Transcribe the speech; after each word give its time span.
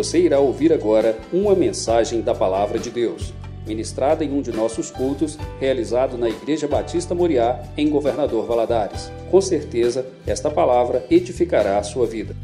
Você 0.00 0.18
irá 0.18 0.40
ouvir 0.40 0.72
agora 0.72 1.20
uma 1.30 1.54
mensagem 1.54 2.22
da 2.22 2.34
Palavra 2.34 2.78
de 2.78 2.88
Deus, 2.88 3.34
ministrada 3.66 4.24
em 4.24 4.32
um 4.32 4.40
de 4.40 4.50
nossos 4.50 4.90
cultos, 4.90 5.36
realizado 5.60 6.16
na 6.16 6.26
Igreja 6.26 6.66
Batista 6.66 7.14
Moriá, 7.14 7.62
em 7.76 7.90
Governador 7.90 8.46
Valadares. 8.46 9.12
Com 9.30 9.42
certeza, 9.42 10.10
esta 10.26 10.50
palavra 10.50 11.06
edificará 11.10 11.78
a 11.78 11.82
sua 11.82 12.06
vida. 12.06 12.34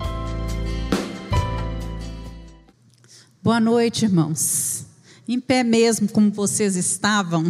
Boa 3.43 3.59
noite, 3.59 4.05
irmãos. 4.05 4.85
Em 5.27 5.41
pé 5.41 5.65
mesmo, 5.65 6.11
como 6.11 6.31
vocês 6.31 6.77
estavam. 6.77 7.43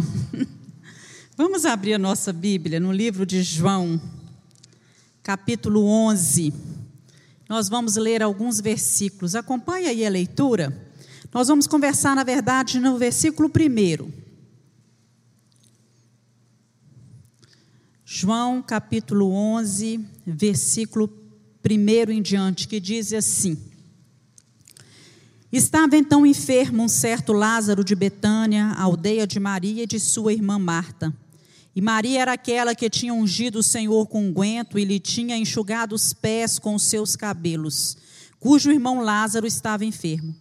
Vamos 1.35 1.65
abrir 1.65 1.95
a 1.95 1.99
nossa 1.99 2.31
Bíblia 2.31 2.79
no 2.79 2.93
livro 2.93 3.25
de 3.25 3.43
João, 3.43 3.99
capítulo 5.21 5.85
11. 5.85 6.76
Nós 7.47 7.69
vamos 7.69 7.95
ler 7.95 8.21
alguns 8.21 8.59
versículos. 8.59 9.35
Acompanhe 9.35 9.87
aí 9.87 10.05
a 10.05 10.09
leitura. 10.09 10.85
Nós 11.33 11.47
vamos 11.47 11.67
conversar, 11.67 12.15
na 12.15 12.23
verdade, 12.23 12.79
no 12.79 12.97
versículo 12.97 13.49
1. 13.49 14.11
João, 18.03 18.61
capítulo 18.61 19.31
11, 19.31 19.99
versículo 20.25 21.09
1 21.63 22.11
em 22.11 22.21
diante, 22.21 22.67
que 22.67 22.79
diz 22.79 23.13
assim: 23.13 23.57
Estava 25.51 25.95
então 25.95 26.25
enfermo 26.25 26.83
um 26.83 26.87
certo 26.87 27.33
Lázaro 27.33 27.83
de 27.83 27.95
Betânia, 27.95 28.73
aldeia 28.73 29.27
de 29.27 29.39
Maria 29.39 29.83
e 29.83 29.87
de 29.87 29.99
sua 29.99 30.33
irmã 30.33 30.57
Marta. 30.57 31.13
E 31.77 31.81
Maria 31.81 32.23
era 32.23 32.33
aquela 32.33 32.73
que 32.73 32.89
tinha 32.89 33.13
ungido 33.13 33.59
o 33.59 33.63
Senhor 33.63 34.07
com 34.07 34.29
unguento 34.29 34.79
e 34.79 34.83
lhe 34.83 34.99
tinha 34.99 35.37
enxugado 35.37 35.93
os 35.93 36.11
pés 36.11 36.57
com 36.57 36.73
os 36.73 36.81
seus 36.81 37.15
cabelos, 37.15 37.95
cujo 38.39 38.71
irmão 38.71 38.99
Lázaro 38.99 39.45
estava 39.45 39.85
enfermo. 39.85 40.35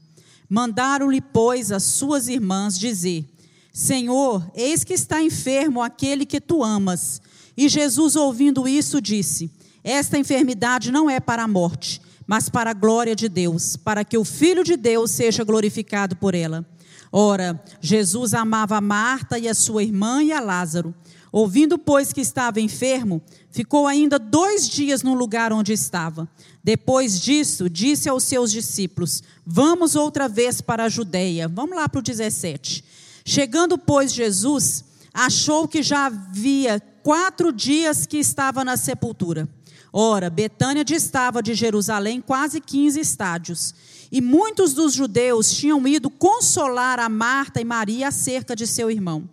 Mandaram-lhe, 0.49 1.21
pois, 1.21 1.71
as 1.71 1.83
suas 1.83 2.27
irmãs 2.27 2.79
dizer: 2.79 3.29
Senhor, 3.71 4.51
eis 4.55 4.83
que 4.83 4.95
está 4.95 5.23
enfermo 5.23 5.83
aquele 5.83 6.25
que 6.25 6.41
tu 6.41 6.65
amas. 6.65 7.21
E 7.55 7.69
Jesus, 7.69 8.16
ouvindo 8.16 8.66
isso, 8.66 8.99
disse: 8.99 9.51
Esta 9.85 10.16
enfermidade 10.16 10.91
não 10.91 11.10
é 11.10 11.21
para 11.21 11.43
a 11.43 11.49
morte, 11.49 12.01
mas 12.27 12.49
para 12.49 12.71
a 12.71 12.73
glória 12.75 13.15
de 13.15 13.29
Deus, 13.29 13.77
para 13.77 14.07
que 14.07 14.16
o 14.16 14.25
Filho 14.25 14.65
de 14.65 14.75
Deus 14.75 15.10
seja 15.10 15.45
glorificado 15.45 16.16
por 16.16 16.35
ela. 16.35 16.65
Ora, 17.13 17.63
Jesus 17.80 18.35
amava 18.35 18.77
a 18.77 18.80
Marta 18.80 19.38
e 19.38 19.49
a 19.49 19.55
sua 19.55 19.82
irmã 19.82 20.23
e 20.23 20.32
a 20.32 20.41
Lázaro. 20.41 20.95
Ouvindo, 21.32 21.77
pois, 21.79 22.13
que 22.13 22.21
estava 22.21 22.60
enfermo, 22.60 23.21
ficou 23.51 23.87
ainda 23.87 24.19
dois 24.19 24.69
dias 24.69 25.02
no 25.02 25.15
lugar 25.15 25.52
onde 25.52 25.73
estava. 25.73 26.29
Depois 26.63 27.21
disso, 27.21 27.69
disse 27.69 28.09
aos 28.09 28.24
seus 28.24 28.51
discípulos: 28.51 29.23
Vamos 29.45 29.95
outra 29.95 30.29
vez 30.29 30.60
para 30.60 30.85
a 30.85 30.88
Judéia. 30.88 31.49
Vamos 31.49 31.77
lá 31.77 31.88
para 31.88 31.99
o 31.99 32.02
17. 32.02 32.85
Chegando, 33.24 33.77
pois, 33.77 34.13
Jesus, 34.13 34.85
achou 35.13 35.66
que 35.66 35.82
já 35.82 36.07
havia 36.07 36.80
quatro 37.02 37.52
dias 37.52 38.07
que 38.07 38.19
estava 38.19 38.65
na 38.65 38.77
sepultura. 38.77 39.49
Ora, 39.93 40.29
Betânia 40.29 40.85
distava 40.85 41.43
de 41.43 41.54
Jerusalém 41.54 42.21
quase 42.21 42.60
15 42.60 43.01
estádios. 43.01 43.74
E 44.13 44.21
muitos 44.21 44.74
dos 44.74 44.93
judeus 44.93 45.51
tinham 45.51 45.87
ido 45.88 46.10
consolar 46.10 46.99
a 46.99 47.09
Marta 47.09 47.60
e 47.60 47.65
Maria 47.65 48.09
acerca 48.09 48.54
de 48.54 48.66
seu 48.66 48.91
irmão. 48.91 49.29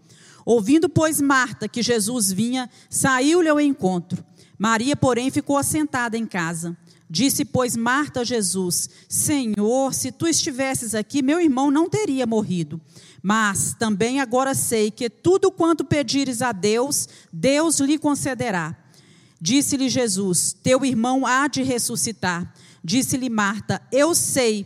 Ouvindo, 0.46 0.90
pois, 0.90 1.22
Marta 1.22 1.68
que 1.68 1.82
Jesus 1.82 2.32
vinha, 2.32 2.70
saiu-lhe 2.90 3.50
ao 3.50 3.60
encontro. 3.60 4.24
Maria, 4.58 4.96
porém, 4.96 5.32
ficou 5.32 5.58
assentada 5.58 6.18
em 6.18 6.26
casa. 6.26 6.78
Disse, 7.10 7.46
pois, 7.46 7.76
Marta 7.76 8.22
a 8.22 8.24
Jesus: 8.24 8.90
Senhor, 9.08 9.94
se 9.94 10.12
tu 10.12 10.26
estivesses 10.28 10.96
aqui, 10.96 11.22
meu 11.22 11.40
irmão 11.40 11.70
não 11.70 11.90
teria 11.90 12.26
morrido. 12.26 12.82
Mas 13.22 13.76
também 13.78 14.20
agora 14.20 14.54
sei 14.54 14.90
que 14.90 15.10
tudo 15.10 15.52
quanto 15.52 15.86
pedires 15.86 16.42
a 16.42 16.52
Deus, 16.52 17.08
Deus 17.32 17.80
lhe 17.80 17.98
concederá. 17.98 18.76
Disse-lhe 19.40 19.90
Jesus: 19.90 20.56
Teu 20.64 20.84
irmão 20.84 21.26
há 21.26 21.48
de 21.48 21.62
ressuscitar. 21.62 22.52
Disse-lhe 22.84 23.30
Marta: 23.30 23.82
Eu 23.92 24.16
sei 24.16 24.66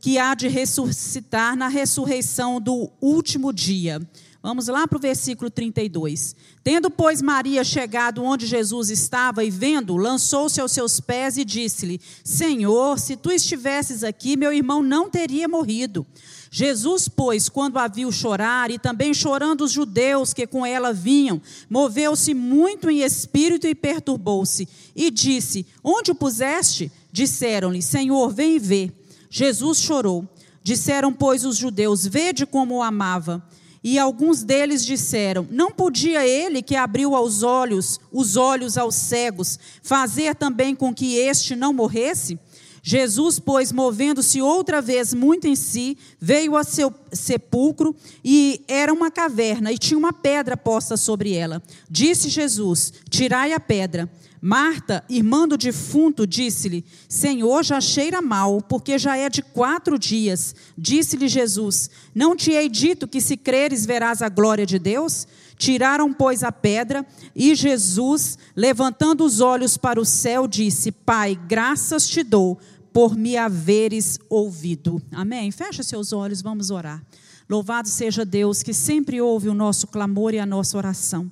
que 0.00 0.18
há 0.18 0.34
de 0.34 0.48
ressuscitar 0.48 1.56
na 1.56 1.68
ressurreição 1.68 2.60
do 2.60 2.90
último 3.00 3.52
dia. 3.52 4.00
Vamos 4.40 4.68
lá 4.68 4.86
para 4.86 4.96
o 4.96 5.00
versículo 5.00 5.50
32. 5.50 6.36
Tendo, 6.62 6.90
pois, 6.90 7.20
Maria 7.20 7.64
chegado 7.64 8.22
onde 8.22 8.46
Jesus 8.46 8.88
estava 8.88 9.44
e 9.44 9.50
vendo, 9.50 9.96
lançou-se 9.96 10.60
aos 10.60 10.70
seus 10.70 11.00
pés 11.00 11.36
e 11.36 11.44
disse-lhe: 11.44 12.00
Senhor, 12.22 13.00
se 13.00 13.16
tu 13.16 13.32
estivesses 13.32 14.04
aqui, 14.04 14.36
meu 14.36 14.52
irmão 14.52 14.80
não 14.80 15.10
teria 15.10 15.48
morrido. 15.48 16.06
Jesus, 16.50 17.08
pois, 17.08 17.48
quando 17.48 17.78
a 17.78 17.88
viu 17.88 18.10
chorar, 18.12 18.70
e 18.70 18.78
também 18.78 19.12
chorando 19.12 19.64
os 19.64 19.72
judeus 19.72 20.32
que 20.32 20.46
com 20.46 20.64
ela 20.64 20.92
vinham, 20.92 21.42
moveu-se 21.68 22.32
muito 22.32 22.88
em 22.88 23.00
espírito 23.00 23.66
e 23.66 23.74
perturbou-se, 23.74 24.68
e 24.94 25.10
disse: 25.10 25.66
Onde 25.82 26.12
o 26.12 26.14
puseste? 26.14 26.92
Disseram-lhe: 27.10 27.82
Senhor, 27.82 28.32
vem 28.32 28.54
e 28.54 28.58
vê. 28.60 28.92
Jesus 29.28 29.78
chorou. 29.80 30.26
Disseram, 30.62 31.12
pois, 31.12 31.44
os 31.44 31.56
judeus: 31.56 32.06
Vede 32.06 32.46
como 32.46 32.76
o 32.76 32.82
amava. 32.82 33.42
E 33.90 33.98
alguns 33.98 34.42
deles 34.44 34.84
disseram: 34.84 35.48
Não 35.50 35.70
podia 35.70 36.26
ele 36.26 36.60
que 36.60 36.76
abriu 36.76 37.14
aos 37.14 37.42
olhos, 37.42 37.98
os 38.12 38.36
olhos 38.36 38.76
aos 38.76 38.94
cegos, 38.94 39.58
fazer 39.82 40.34
também 40.34 40.74
com 40.74 40.92
que 40.92 41.16
este 41.16 41.56
não 41.56 41.72
morresse? 41.72 42.38
Jesus, 42.82 43.38
pois, 43.38 43.72
movendo-se 43.72 44.40
outra 44.40 44.80
vez 44.80 45.12
muito 45.12 45.46
em 45.46 45.56
si, 45.56 45.96
veio 46.20 46.56
a 46.56 46.64
seu 46.64 46.92
sepulcro 47.12 47.94
e 48.24 48.64
era 48.68 48.92
uma 48.92 49.10
caverna 49.10 49.72
e 49.72 49.78
tinha 49.78 49.98
uma 49.98 50.12
pedra 50.12 50.56
posta 50.56 50.96
sobre 50.96 51.34
ela. 51.34 51.62
Disse 51.90 52.28
Jesus: 52.28 52.92
Tirai 53.08 53.52
a 53.52 53.60
pedra. 53.60 54.08
Marta, 54.40 55.04
irmã 55.08 55.48
do 55.48 55.56
defunto, 55.56 56.26
disse-lhe: 56.26 56.84
Senhor, 57.08 57.64
já 57.64 57.80
cheira 57.80 58.22
mal, 58.22 58.62
porque 58.62 58.98
já 58.98 59.16
é 59.16 59.28
de 59.28 59.42
quatro 59.42 59.98
dias. 59.98 60.54
Disse-lhe 60.76 61.26
Jesus: 61.26 61.90
Não 62.14 62.36
te 62.36 62.52
hei 62.52 62.68
dito 62.68 63.08
que 63.08 63.20
se 63.20 63.36
creres 63.36 63.84
verás 63.84 64.22
a 64.22 64.28
glória 64.28 64.64
de 64.64 64.78
Deus? 64.78 65.26
Tiraram, 65.58 66.12
pois, 66.12 66.44
a 66.44 66.52
pedra, 66.52 67.04
e 67.34 67.54
Jesus, 67.54 68.38
levantando 68.54 69.24
os 69.24 69.40
olhos 69.40 69.76
para 69.76 70.00
o 70.00 70.04
céu, 70.04 70.46
disse: 70.46 70.92
Pai, 70.92 71.38
graças 71.48 72.08
te 72.08 72.22
dou 72.22 72.58
por 72.92 73.16
me 73.16 73.36
haveres 73.36 74.18
ouvido. 74.30 75.02
Amém? 75.12 75.50
Fecha 75.50 75.82
seus 75.82 76.12
olhos, 76.12 76.40
vamos 76.40 76.70
orar. 76.70 77.02
Louvado 77.48 77.88
seja 77.88 78.24
Deus 78.24 78.62
que 78.62 78.72
sempre 78.72 79.20
ouve 79.20 79.48
o 79.48 79.54
nosso 79.54 79.86
clamor 79.86 80.32
e 80.34 80.38
a 80.38 80.46
nossa 80.46 80.76
oração. 80.78 81.30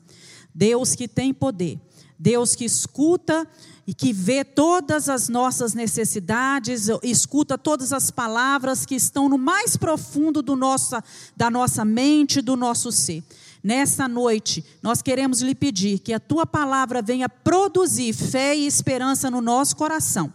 Deus 0.55 0.95
que 0.95 1.07
tem 1.07 1.33
poder 1.33 1.79
Deus 2.19 2.55
que 2.55 2.65
escuta 2.65 3.47
e 3.87 3.95
que 3.95 4.13
vê 4.13 4.43
todas 4.45 5.09
as 5.09 5.29
nossas 5.29 5.75
necessidades, 5.75 6.89
escuta 7.03 7.57
todas 7.57 7.93
as 7.93 8.11
palavras 8.11 8.85
que 8.85 8.95
estão 8.95 9.29
no 9.29 9.39
mais 9.39 9.77
profundo 9.77 10.43
do 10.43 10.57
nossa, 10.57 11.05
da 11.37 11.51
nossa 11.51 11.85
mente, 11.85 12.41
do 12.41 12.57
nosso 12.57 12.91
ser. 12.91 13.23
Nessa 13.66 14.06
noite, 14.06 14.65
nós 14.81 15.03
queremos 15.03 15.43
lhe 15.43 15.53
pedir 15.53 15.99
que 15.99 16.12
a 16.12 16.21
tua 16.21 16.47
palavra 16.47 17.03
venha 17.03 17.28
produzir 17.28 18.12
fé 18.12 18.54
e 18.54 18.65
esperança 18.65 19.28
no 19.28 19.41
nosso 19.41 19.75
coração. 19.75 20.32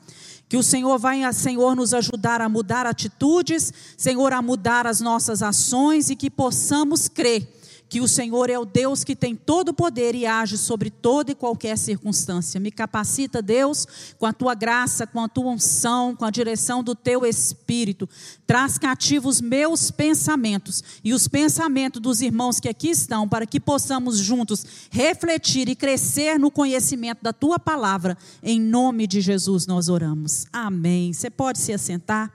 Que 0.49 0.57
o 0.57 0.61
Senhor 0.61 0.99
vai, 0.99 1.21
Senhor, 1.31 1.73
nos 1.73 1.93
ajudar 1.93 2.41
a 2.41 2.49
mudar 2.49 2.85
atitudes, 2.85 3.73
Senhor, 3.95 4.33
a 4.33 4.41
mudar 4.41 4.85
as 4.85 4.99
nossas 4.99 5.41
ações 5.41 6.09
e 6.09 6.15
que 6.17 6.29
possamos 6.29 7.07
crer 7.07 7.47
que 7.91 7.99
o 7.99 8.07
Senhor 8.07 8.49
é 8.49 8.57
o 8.57 8.63
Deus 8.63 9.03
que 9.03 9.13
tem 9.13 9.35
todo 9.35 9.69
o 9.69 9.73
poder 9.73 10.15
e 10.15 10.25
age 10.25 10.57
sobre 10.57 10.89
toda 10.89 11.33
e 11.33 11.35
qualquer 11.35 11.77
circunstância. 11.77 12.57
Me 12.57 12.71
capacita, 12.71 13.41
Deus, 13.41 13.85
com 14.17 14.25
a 14.25 14.31
tua 14.31 14.55
graça, 14.55 15.05
com 15.05 15.19
a 15.19 15.27
tua 15.27 15.51
unção, 15.51 16.15
com 16.15 16.23
a 16.23 16.31
direção 16.31 16.81
do 16.81 16.95
teu 16.95 17.25
espírito. 17.25 18.07
Traz 18.47 18.77
cativos 18.77 19.41
meus 19.41 19.91
pensamentos 19.91 20.81
e 21.03 21.13
os 21.13 21.27
pensamentos 21.27 22.01
dos 22.01 22.21
irmãos 22.21 22.61
que 22.61 22.69
aqui 22.69 22.91
estão, 22.91 23.27
para 23.27 23.45
que 23.45 23.59
possamos 23.59 24.19
juntos 24.19 24.65
refletir 24.89 25.67
e 25.67 25.75
crescer 25.75 26.39
no 26.39 26.49
conhecimento 26.49 27.21
da 27.21 27.33
tua 27.33 27.59
palavra. 27.59 28.17
Em 28.41 28.57
nome 28.57 29.05
de 29.05 29.19
Jesus 29.19 29.67
nós 29.67 29.89
oramos. 29.89 30.45
Amém. 30.53 31.11
Você 31.11 31.29
pode 31.29 31.59
se 31.59 31.73
assentar? 31.73 32.31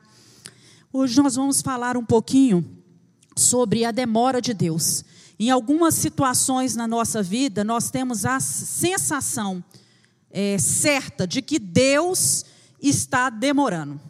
Hoje 0.93 1.17
nós 1.23 1.35
vamos 1.35 1.63
falar 1.63 1.97
um 1.97 2.05
pouquinho 2.05 2.63
sobre 3.35 3.87
a 3.87 3.91
demora 3.91 4.43
de 4.43 4.53
Deus. 4.53 5.03
Em 5.39 5.51
algumas 5.51 5.95
situações 5.95 6.75
na 6.75 6.89
nossa 6.89 7.23
vida, 7.23 7.63
nós 7.63 7.91
temos 7.91 8.25
a 8.25 8.41
sensação 8.41 9.63
é, 10.31 10.57
certa 10.59 11.27
de 11.27 11.43
que 11.43 11.59
Deus 11.59 12.45
está 12.81 13.29
demorando, 13.29 14.01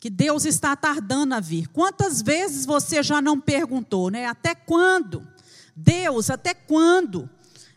que 0.00 0.10
Deus 0.10 0.44
está 0.44 0.74
tardando 0.74 1.34
a 1.34 1.40
vir. 1.40 1.68
Quantas 1.68 2.20
vezes 2.20 2.66
você 2.66 3.02
já 3.02 3.22
não 3.22 3.40
perguntou, 3.40 4.10
né? 4.10 4.26
Até 4.26 4.54
quando? 4.54 5.26
Deus, 5.76 6.28
até 6.28 6.54
quando? 6.54 7.30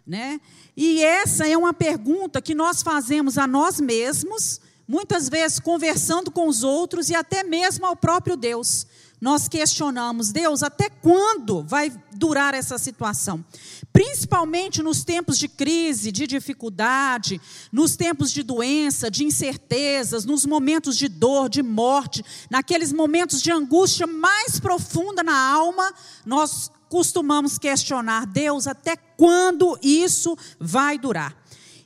Né? 0.05 0.39
E 0.75 1.03
essa 1.03 1.47
é 1.47 1.57
uma 1.57 1.73
pergunta 1.73 2.41
que 2.41 2.55
nós 2.55 2.81
fazemos 2.81 3.37
a 3.37 3.45
nós 3.45 3.79
mesmos, 3.79 4.61
muitas 4.87 5.27
vezes 5.27 5.59
conversando 5.59 6.31
com 6.31 6.47
os 6.47 6.63
outros 6.63 7.09
e 7.09 7.15
até 7.15 7.43
mesmo 7.43 7.85
ao 7.85 7.95
próprio 7.95 8.37
Deus 8.37 8.87
nós 9.19 9.47
questionamos, 9.47 10.31
Deus, 10.31 10.61
até 10.61 10.89
quando 10.89 11.63
vai 11.63 11.91
durar 12.13 12.53
essa 12.53 12.77
situação? 12.77 13.43
Principalmente 13.91 14.83
nos 14.83 15.03
tempos 15.03 15.39
de 15.39 15.47
crise, 15.47 16.11
de 16.11 16.27
dificuldade, 16.27 17.41
nos 17.71 17.95
tempos 17.95 18.31
de 18.31 18.43
doença, 18.43 19.09
de 19.09 19.23
incertezas, 19.23 20.23
nos 20.23 20.45
momentos 20.45 20.95
de 20.95 21.07
dor, 21.07 21.49
de 21.49 21.63
morte, 21.63 22.23
naqueles 22.49 22.93
momentos 22.93 23.41
de 23.41 23.51
angústia 23.51 24.05
mais 24.05 24.59
profunda 24.59 25.23
na 25.23 25.35
alma, 25.35 25.91
nós 26.23 26.71
costumamos 26.87 27.57
questionar, 27.57 28.27
Deus, 28.27 28.67
até 28.67 28.95
quando 28.95 29.79
isso 29.81 30.37
vai 30.59 30.99
durar? 30.99 31.35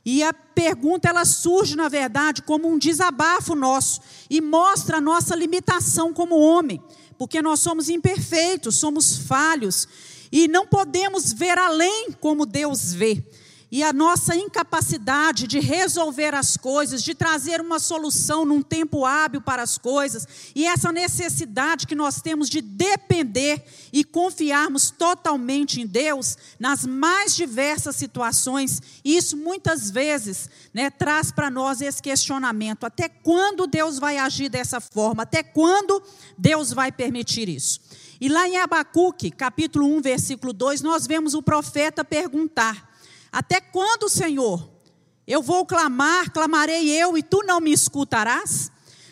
E 0.04 0.22
a 0.22 0.34
pergunta 0.34 1.08
ela 1.08 1.24
surge, 1.24 1.78
na 1.78 1.88
verdade, 1.88 2.42
como 2.42 2.68
um 2.68 2.78
desabafo 2.78 3.56
nosso 3.56 4.02
e 4.30 4.42
mostra 4.42 4.98
a 4.98 5.02
nossa 5.02 5.36
limitação 5.36 6.12
como 6.12 6.40
homem 6.40 6.82
porque 7.22 7.40
nós 7.40 7.60
somos 7.60 7.88
imperfeitos, 7.88 8.78
somos 8.78 9.16
falhos 9.16 9.88
e 10.32 10.48
não 10.48 10.66
podemos 10.66 11.32
ver 11.32 11.56
além 11.56 12.12
como 12.14 12.48
Deus 12.48 12.96
vê 12.96 13.24
e 13.72 13.82
a 13.82 13.94
nossa 13.94 14.36
incapacidade 14.36 15.48
de 15.48 15.60
resolver 15.60 16.36
as 16.36 16.58
coisas, 16.58 17.02
de 17.02 17.16
trazer 17.16 17.62
uma 17.62 17.80
solução 17.80 18.44
num 18.44 18.62
tempo 18.62 19.06
hábil 19.06 19.40
para 19.40 19.64
as 19.64 19.78
coisas, 19.78 20.28
e 20.54 20.68
essa 20.68 20.92
necessidade 20.92 21.88
que 21.88 21.96
nós 21.96 22.22
temos 22.22 22.50
de 22.50 22.60
depender 22.60 23.64
e 23.94 24.04
confiarmos 24.04 24.92
totalmente 24.92 25.80
em 25.80 25.88
Deus 25.88 26.38
nas 26.60 26.86
mais 26.86 27.34
diversas 27.34 27.96
situações, 27.96 28.82
e 29.06 29.16
isso 29.16 29.38
muitas 29.38 29.90
vezes 29.90 30.50
né, 30.74 30.90
traz 30.90 31.32
para 31.32 31.50
nós 31.50 31.80
esse 31.80 32.02
questionamento: 32.02 32.86
até 32.86 33.08
quando 33.08 33.68
Deus 33.68 33.98
vai 33.98 34.18
agir 34.18 34.50
dessa 34.50 34.82
forma? 34.82 35.24
Até 35.24 35.42
quando 35.44 36.04
Deus 36.38 36.74
vai 36.74 36.92
permitir 36.92 37.48
isso? 37.48 37.80
E 38.20 38.28
lá 38.28 38.48
em 38.48 38.58
Abacuque, 38.58 39.32
capítulo 39.32 39.88
1, 39.96 40.02
versículo 40.02 40.52
2, 40.54 40.82
nós 40.82 41.08
vemos 41.08 41.34
o 41.34 41.42
profeta 41.42 42.04
perguntar: 42.04 42.91
até 43.32 43.62
quando, 43.62 44.10
Senhor? 44.10 44.70
Eu 45.26 45.42
vou 45.42 45.66
clamar, 45.66 46.32
clamarei 46.32 46.90
eu 46.90 47.18
e 47.18 47.24
tu 47.24 47.44
não 47.46 47.62
me 47.62 47.72
escutarás? 47.72 48.72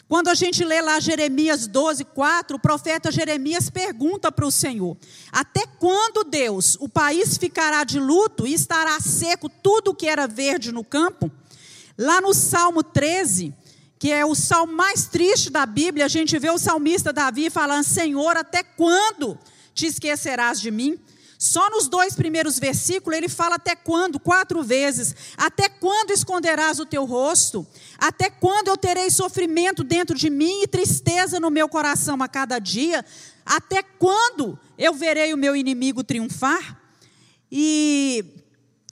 Quando 0.09 0.27
a 0.27 0.33
gente 0.33 0.65
lê 0.65 0.81
lá 0.81 0.99
Jeremias 0.99 1.67
12, 1.67 2.03
4, 2.03 2.57
o 2.57 2.59
profeta 2.59 3.11
Jeremias 3.11 3.69
pergunta 3.69 4.31
para 4.31 4.45
o 4.45 4.51
Senhor: 4.51 4.97
Até 5.31 5.67
quando, 5.77 6.23
Deus, 6.23 6.75
o 6.79 6.89
país 6.89 7.37
ficará 7.37 7.83
de 7.83 7.99
luto 7.99 8.47
e 8.47 8.53
estará 8.55 8.99
seco 8.99 9.47
tudo 9.47 9.93
que 9.93 10.07
era 10.07 10.27
verde 10.27 10.71
no 10.71 10.83
campo? 10.83 11.31
Lá 11.95 12.19
no 12.19 12.33
Salmo 12.33 12.81
13, 12.81 13.53
que 13.99 14.11
é 14.11 14.25
o 14.25 14.33
salmo 14.33 14.73
mais 14.73 15.05
triste 15.05 15.51
da 15.51 15.65
Bíblia, 15.65 16.05
a 16.05 16.09
gente 16.09 16.39
vê 16.39 16.49
o 16.49 16.57
salmista 16.57 17.13
Davi 17.13 17.51
falando: 17.51 17.83
Senhor, 17.83 18.35
até 18.35 18.63
quando 18.63 19.37
te 19.75 19.85
esquecerás 19.85 20.59
de 20.59 20.71
mim? 20.71 20.97
Só 21.41 21.69
nos 21.69 21.87
dois 21.87 22.15
primeiros 22.15 22.59
versículos 22.59 23.17
ele 23.17 23.29
fala 23.29 23.55
até 23.55 23.73
quando, 23.73 24.19
quatro 24.19 24.61
vezes. 24.61 25.15
Até 25.37 25.69
quando 25.69 26.11
esconderás 26.11 26.81
o 26.81 26.85
teu 26.85 27.05
rosto? 27.05 27.65
Até 27.97 28.29
quando 28.29 28.67
eu 28.67 28.75
terei 28.75 29.09
sofrimento 29.09 29.81
dentro 29.81 30.17
de 30.17 30.29
mim 30.29 30.63
e 30.63 30.67
tristeza 30.67 31.39
no 31.39 31.49
meu 31.49 31.69
coração 31.69 32.21
a 32.21 32.27
cada 32.27 32.59
dia? 32.59 33.05
Até 33.45 33.81
quando 33.81 34.59
eu 34.77 34.93
verei 34.93 35.33
o 35.33 35.37
meu 35.37 35.55
inimigo 35.55 36.03
triunfar? 36.03 36.77
E 37.49 38.25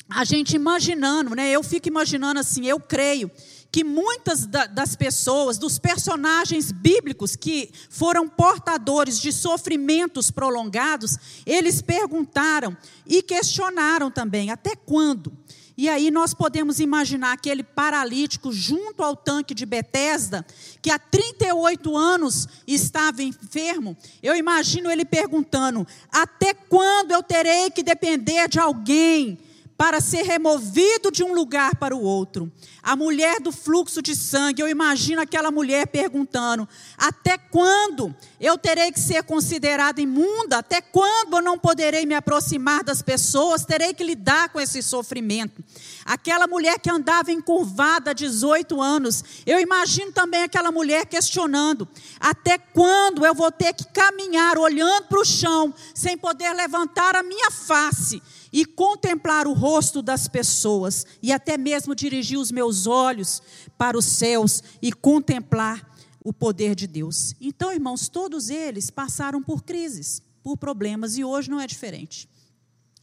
a 0.09 0.23
gente 0.23 0.55
imaginando, 0.55 1.35
né? 1.35 1.51
Eu 1.51 1.61
fico 1.61 1.89
imaginando 1.89 2.39
assim, 2.39 2.65
eu 2.65 2.79
creio 2.79 3.29
que 3.77 3.83
muitas 3.83 4.47
das 4.47 4.95
pessoas, 4.95 5.59
dos 5.59 5.77
personagens 5.77 6.71
bíblicos 6.71 7.35
que 7.35 7.69
foram 7.91 8.27
portadores 8.27 9.19
de 9.19 9.31
sofrimentos 9.31 10.31
prolongados, 10.31 11.15
eles 11.45 11.79
perguntaram 11.79 12.75
e 13.05 13.21
questionaram 13.21 14.09
também: 14.09 14.49
até 14.49 14.75
quando? 14.75 15.31
E 15.77 15.87
aí 15.87 16.09
nós 16.09 16.33
podemos 16.33 16.79
imaginar 16.79 17.33
aquele 17.33 17.61
paralítico 17.61 18.51
junto 18.51 19.03
ao 19.03 19.15
tanque 19.15 19.53
de 19.53 19.63
Betesda, 19.63 20.43
que 20.81 20.89
há 20.89 20.97
38 20.97 21.95
anos 21.95 22.47
estava 22.65 23.21
enfermo. 23.21 23.95
Eu 24.23 24.35
imagino 24.35 24.89
ele 24.89 25.05
perguntando: 25.05 25.85
até 26.11 26.51
quando 26.51 27.11
eu 27.11 27.21
terei 27.21 27.69
que 27.69 27.83
depender 27.83 28.47
de 28.47 28.57
alguém 28.57 29.37
para 29.77 30.01
ser 30.01 30.23
removido 30.23 31.11
de 31.11 31.23
um 31.23 31.33
lugar 31.33 31.75
para 31.75 31.95
o 31.95 32.01
outro. 32.01 32.51
A 32.81 32.95
mulher 32.95 33.39
do 33.39 33.51
fluxo 33.51 34.01
de 34.01 34.15
sangue, 34.15 34.61
eu 34.61 34.67
imagino 34.67 35.21
aquela 35.21 35.51
mulher 35.51 35.87
perguntando: 35.87 36.67
até 36.97 37.37
quando 37.37 38.15
eu 38.39 38.57
terei 38.57 38.91
que 38.91 38.99
ser 38.99 39.23
considerada 39.23 40.01
imunda? 40.01 40.57
Até 40.57 40.81
quando 40.81 41.37
eu 41.37 41.41
não 41.43 41.59
poderei 41.59 42.05
me 42.05 42.15
aproximar 42.15 42.83
das 42.83 43.01
pessoas? 43.01 43.65
Terei 43.65 43.93
que 43.93 44.03
lidar 44.03 44.49
com 44.49 44.59
esse 44.59 44.81
sofrimento. 44.81 45.63
Aquela 46.05 46.47
mulher 46.47 46.79
que 46.79 46.89
andava 46.89 47.31
encurvada 47.31 48.11
há 48.11 48.13
18 48.13 48.81
anos, 48.81 49.23
eu 49.45 49.59
imagino 49.59 50.11
também 50.11 50.43
aquela 50.43 50.71
mulher 50.71 51.05
questionando: 51.05 51.87
até 52.19 52.57
quando 52.57 53.25
eu 53.25 53.35
vou 53.35 53.51
ter 53.51 53.73
que 53.73 53.85
caminhar 53.85 54.57
olhando 54.57 55.07
para 55.07 55.19
o 55.19 55.25
chão, 55.25 55.73
sem 55.93 56.17
poder 56.17 56.53
levantar 56.53 57.15
a 57.15 57.21
minha 57.21 57.51
face? 57.51 58.23
E 58.51 58.65
contemplar 58.65 59.47
o 59.47 59.53
rosto 59.53 60.01
das 60.01 60.27
pessoas 60.27 61.05
e 61.21 61.31
até 61.31 61.57
mesmo 61.57 61.95
dirigir 61.95 62.37
os 62.37 62.51
meus 62.51 62.87
olhos 62.87 63.41
para 63.77 63.97
os 63.97 64.05
céus 64.05 64.63
e 64.81 64.91
contemplar 64.91 65.85
o 66.23 66.33
poder 66.33 66.75
de 66.75 66.87
Deus. 66.87 67.35
Então, 67.39 67.71
irmãos, 67.71 68.09
todos 68.09 68.49
eles 68.49 68.89
passaram 68.89 69.41
por 69.41 69.63
crises, 69.63 70.21
por 70.43 70.57
problemas 70.57 71.17
e 71.17 71.23
hoje 71.23 71.49
não 71.49 71.59
é 71.59 71.67
diferente. 71.67 72.27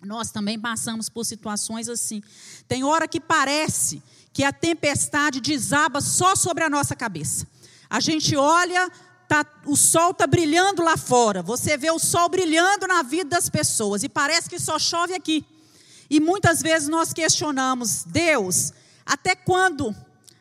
Nós 0.02 0.31
também 0.31 0.58
passamos 0.58 1.08
por 1.08 1.25
situações 1.25 1.88
assim. 1.88 2.23
Tem 2.69 2.85
hora 2.85 3.08
que 3.08 3.20
parece 3.20 4.02
que 4.32 4.44
a 4.44 4.52
tempestade 4.52 5.41
desaba 5.41 6.00
só 6.00 6.37
sobre 6.37 6.64
a 6.64 6.70
nossa 6.70 6.94
cabeça. 6.94 7.46
A 7.88 8.00
gente 8.00 8.37
olha, 8.37 8.91
tá, 9.42 9.46
o 9.66 9.75
sol 9.75 10.12
está 10.12 10.26
brilhando 10.26 10.84
lá 10.84 10.96
fora, 10.96 11.42
você 11.42 11.76
vê 11.76 11.90
o 11.90 11.98
sol 11.98 12.28
brilhando 12.28 12.86
na 12.86 13.02
vida 13.02 13.31
das 13.31 13.48
pessoas 13.48 14.04
e 14.04 14.08
parece 14.08 14.48
que 14.48 14.60
só 14.60 14.78
chove 14.78 15.14
aqui. 15.14 15.44
E 16.08 16.20
muitas 16.20 16.62
vezes 16.62 16.86
nós 16.86 17.12
questionamos, 17.12 18.04
Deus, 18.04 18.72
até 19.04 19.34
quando? 19.34 19.94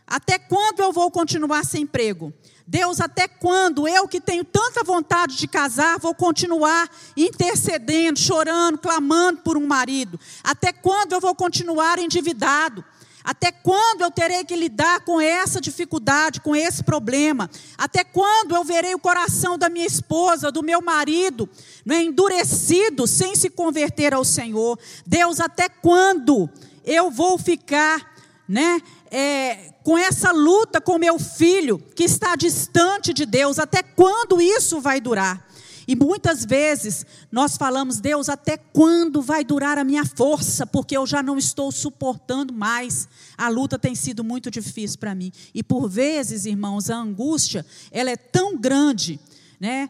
Até 0.06 0.38
quando 0.38 0.82
eu 0.82 0.92
vou 0.92 1.10
continuar 1.10 1.66
sem 1.66 1.84
emprego? 1.84 2.32
Deus, 2.68 3.02
até 3.02 3.28
quando 3.28 3.88
eu 3.88 4.08
que 4.08 4.22
tenho 4.22 4.44
tanta 4.44 4.84
vontade 4.84 5.38
de 5.38 5.48
casar, 5.48 6.00
vou 6.00 6.14
continuar 6.14 6.90
intercedendo, 7.18 8.20
chorando, 8.20 8.78
clamando 8.78 9.42
por 9.42 9.58
um 9.58 9.66
marido? 9.66 10.20
Até 10.44 10.72
quando 10.72 11.14
eu 11.14 11.20
vou 11.20 11.34
continuar 11.34 12.00
endividado? 12.00 12.84
Até 13.24 13.52
quando 13.52 14.02
eu 14.02 14.12
terei 14.12 14.44
que 14.44 14.56
lidar 14.56 15.00
com 15.02 15.22
essa 15.22 15.62
dificuldade, 15.62 16.42
com 16.42 16.56
esse 16.56 16.84
problema? 16.84 17.50
Até 17.78 18.04
quando 18.04 18.54
eu 18.54 18.64
verei 18.64 18.94
o 18.94 19.00
coração 19.00 19.58
da 19.58 19.70
minha 19.70 19.86
esposa, 19.86 20.52
do 20.52 20.62
meu 20.62 20.82
marido, 20.82 21.50
né, 21.86 22.04
endurecido, 22.04 23.08
sem 23.08 23.36
se 23.36 23.50
converter 23.50 24.14
ao 24.14 24.26
Senhor? 24.26 24.78
Deus, 25.06 25.40
até 25.40 25.70
quando 25.70 26.50
eu 26.84 27.10
vou 27.10 27.38
ficar, 27.38 28.14
né, 28.48 28.82
é, 29.10 29.72
com 29.84 29.98
essa 29.98 30.32
luta 30.32 30.82
com 30.82 30.98
meu 30.98 31.18
filho 31.18 31.80
que 31.96 32.04
está 32.04 32.36
distante 32.36 33.14
de 33.14 33.26
Deus? 33.26 33.58
Até 33.58 33.82
quando 33.82 34.42
isso 34.42 34.82
vai 34.82 35.00
durar? 35.00 35.53
E 35.88 35.96
muitas 35.96 36.46
vezes 36.46 37.06
nós 37.32 37.58
falamos, 37.58 38.00
Deus, 38.00 38.30
até 38.30 38.58
quando 38.58 39.22
vai 39.22 39.44
durar 39.44 39.78
a 39.78 39.84
minha 39.84 40.06
força? 40.06 40.66
Porque 40.66 40.96
eu 40.96 41.06
já 41.06 41.22
não 41.22 41.38
estou 41.38 41.72
suportando 41.72 42.54
mais. 42.54 43.08
A 43.38 43.50
luta 43.50 43.78
tem 43.78 43.96
sido 43.96 44.24
muito 44.24 44.50
difícil 44.50 45.00
para 45.00 45.16
mim. 45.16 45.32
E 45.54 45.62
por 45.62 45.90
vezes, 45.90 46.46
irmãos, 46.46 46.90
a 46.90 46.96
angústia, 46.96 47.66
ela 47.92 48.10
é 48.10 48.18
tão 48.18 48.58
grande, 48.58 49.20
né? 49.60 49.90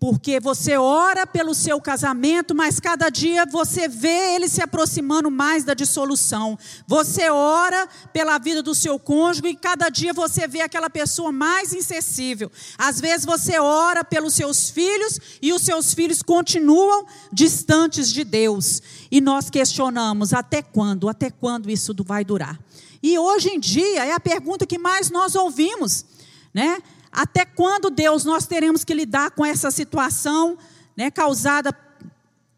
Porque 0.00 0.40
você 0.40 0.78
ora 0.78 1.26
pelo 1.26 1.54
seu 1.54 1.78
casamento, 1.78 2.54
mas 2.54 2.80
cada 2.80 3.10
dia 3.10 3.44
você 3.44 3.86
vê 3.86 4.34
ele 4.34 4.48
se 4.48 4.62
aproximando 4.62 5.30
mais 5.30 5.62
da 5.62 5.74
dissolução. 5.74 6.58
Você 6.86 7.28
ora 7.28 7.86
pela 8.10 8.38
vida 8.38 8.62
do 8.62 8.74
seu 8.74 8.98
cônjuge 8.98 9.48
e 9.48 9.54
cada 9.54 9.90
dia 9.90 10.14
você 10.14 10.48
vê 10.48 10.62
aquela 10.62 10.88
pessoa 10.88 11.30
mais 11.30 11.74
insensível. 11.74 12.50
Às 12.78 12.98
vezes 12.98 13.26
você 13.26 13.58
ora 13.58 14.02
pelos 14.02 14.32
seus 14.32 14.70
filhos 14.70 15.20
e 15.42 15.52
os 15.52 15.60
seus 15.60 15.92
filhos 15.92 16.22
continuam 16.22 17.04
distantes 17.30 18.10
de 18.10 18.24
Deus. 18.24 18.80
E 19.10 19.20
nós 19.20 19.50
questionamos 19.50 20.32
até 20.32 20.62
quando? 20.62 21.10
Até 21.10 21.30
quando 21.30 21.70
isso 21.70 21.94
vai 22.06 22.24
durar? 22.24 22.58
E 23.02 23.18
hoje 23.18 23.50
em 23.50 23.60
dia 23.60 24.06
é 24.06 24.12
a 24.12 24.20
pergunta 24.20 24.64
que 24.64 24.78
mais 24.78 25.10
nós 25.10 25.34
ouvimos, 25.34 26.06
né? 26.54 26.78
Até 27.12 27.44
quando, 27.44 27.90
Deus, 27.90 28.24
nós 28.24 28.46
teremos 28.46 28.84
que 28.84 28.94
lidar 28.94 29.30
com 29.32 29.44
essa 29.44 29.70
situação 29.70 30.56
né, 30.96 31.10
causada 31.10 31.72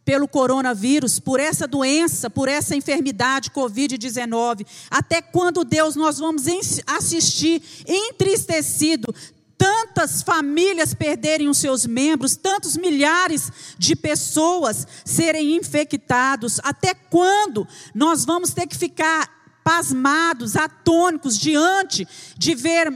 pelo 0.04 0.26
coronavírus, 0.26 1.18
por 1.18 1.38
essa 1.38 1.66
doença, 1.66 2.28
por 2.28 2.48
essa 2.48 2.74
enfermidade 2.74 3.50
Covid-19? 3.50 4.66
Até 4.90 5.22
quando, 5.22 5.64
Deus, 5.64 5.96
nós 5.96 6.18
vamos 6.18 6.44
assistir 6.86 7.62
entristecido 7.86 9.14
tantas 9.56 10.22
famílias 10.22 10.92
perderem 10.92 11.48
os 11.48 11.58
seus 11.58 11.86
membros, 11.86 12.34
tantos 12.34 12.76
milhares 12.76 13.50
de 13.78 13.94
pessoas 13.94 14.86
serem 15.04 15.56
infectados? 15.56 16.58
Até 16.64 16.94
quando 16.94 17.66
nós 17.94 18.24
vamos 18.24 18.50
ter 18.52 18.66
que 18.66 18.76
ficar 18.76 19.30
pasmados, 19.62 20.56
atônicos 20.56 21.38
diante 21.38 22.06
de 22.36 22.54
ver 22.56 22.88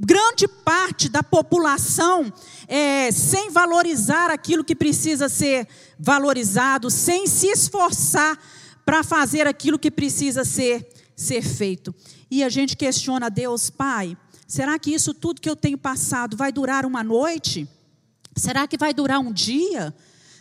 grande 0.00 0.48
parte 0.48 1.08
da 1.08 1.22
população 1.22 2.32
é, 2.66 3.12
sem 3.12 3.50
valorizar 3.50 4.30
aquilo 4.30 4.64
que 4.64 4.74
precisa 4.74 5.28
ser 5.28 5.68
valorizado, 5.98 6.90
sem 6.90 7.26
se 7.26 7.48
esforçar 7.48 8.38
para 8.84 9.02
fazer 9.04 9.46
aquilo 9.46 9.78
que 9.78 9.90
precisa 9.90 10.44
ser, 10.44 10.88
ser 11.14 11.42
feito. 11.42 11.94
E 12.30 12.42
a 12.42 12.48
gente 12.48 12.76
questiona 12.76 13.26
a 13.26 13.28
Deus, 13.28 13.68
Pai, 13.68 14.16
será 14.48 14.78
que 14.78 14.92
isso 14.92 15.12
tudo 15.12 15.40
que 15.40 15.50
eu 15.50 15.56
tenho 15.56 15.76
passado 15.76 16.36
vai 16.36 16.50
durar 16.50 16.86
uma 16.86 17.04
noite? 17.04 17.68
Será 18.34 18.66
que 18.66 18.78
vai 18.78 18.94
durar 18.94 19.20
um 19.20 19.32
dia? 19.32 19.94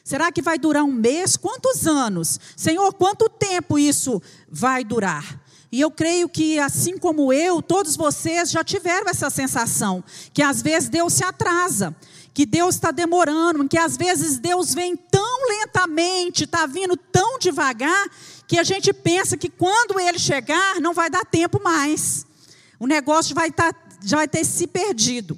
Será 0.04 0.32
que 0.32 0.42
vai 0.42 0.58
durar 0.58 0.84
um 0.84 0.92
mês? 0.92 1.36
Quantos 1.36 1.86
anos? 1.86 2.40
Senhor, 2.56 2.94
quanto 2.94 3.28
tempo 3.28 3.78
isso 3.78 4.22
vai 4.50 4.84
durar? 4.84 5.40
E 5.72 5.80
eu 5.80 5.92
creio 5.92 6.28
que, 6.28 6.58
assim 6.58 6.98
como 6.98 7.32
eu, 7.32 7.62
todos 7.62 7.96
vocês 7.96 8.50
já 8.50 8.64
tiveram 8.64 9.08
essa 9.08 9.30
sensação, 9.30 10.04
que 10.34 10.42
às 10.42 10.62
vezes 10.62 10.90
Deus 10.90 11.14
se 11.14 11.24
atrasa, 11.24 11.96
que 12.34 12.46
Deus 12.46 12.76
está 12.76 12.90
demorando, 12.90 13.68
que 13.68 13.78
às 13.78 13.96
vezes 13.96 14.40
Deus 14.40 14.74
vem 14.74 14.96
tão 14.96 15.48
lentamente, 15.48 16.46
está 16.46 16.66
vindo 16.66 16.98
tão 16.98 17.38
devagar, 17.38 18.10
que 18.48 18.58
a 18.58 18.64
gente 18.64 18.92
pensa 18.92 19.38
que 19.38 19.50
quando 19.50 20.00
Ele 20.00 20.18
chegar, 20.18 20.82
não 20.82 20.94
vai 20.94 21.10
dar 21.10 21.24
tempo 21.24 21.62
mais. 21.62 22.26
O 22.80 22.88
negócio 22.88 23.36
vai 23.36 23.52
tá, 23.52 23.72
já 24.04 24.18
vai 24.18 24.28
ter 24.28 24.44
se 24.44 24.66
perdido. 24.66 25.38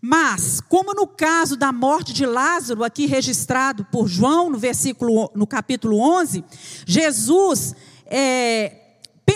Mas, 0.00 0.60
como 0.60 0.94
no 0.94 1.06
caso 1.06 1.56
da 1.56 1.72
morte 1.72 2.12
de 2.12 2.24
Lázaro, 2.24 2.82
aqui 2.82 3.06
registrado 3.06 3.84
por 3.92 4.08
João, 4.08 4.48
no 4.48 4.58
versículo, 4.58 5.30
no 5.34 5.46
capítulo 5.46 6.00
11, 6.00 6.42
Jesus 6.86 7.74
é, 8.06 8.79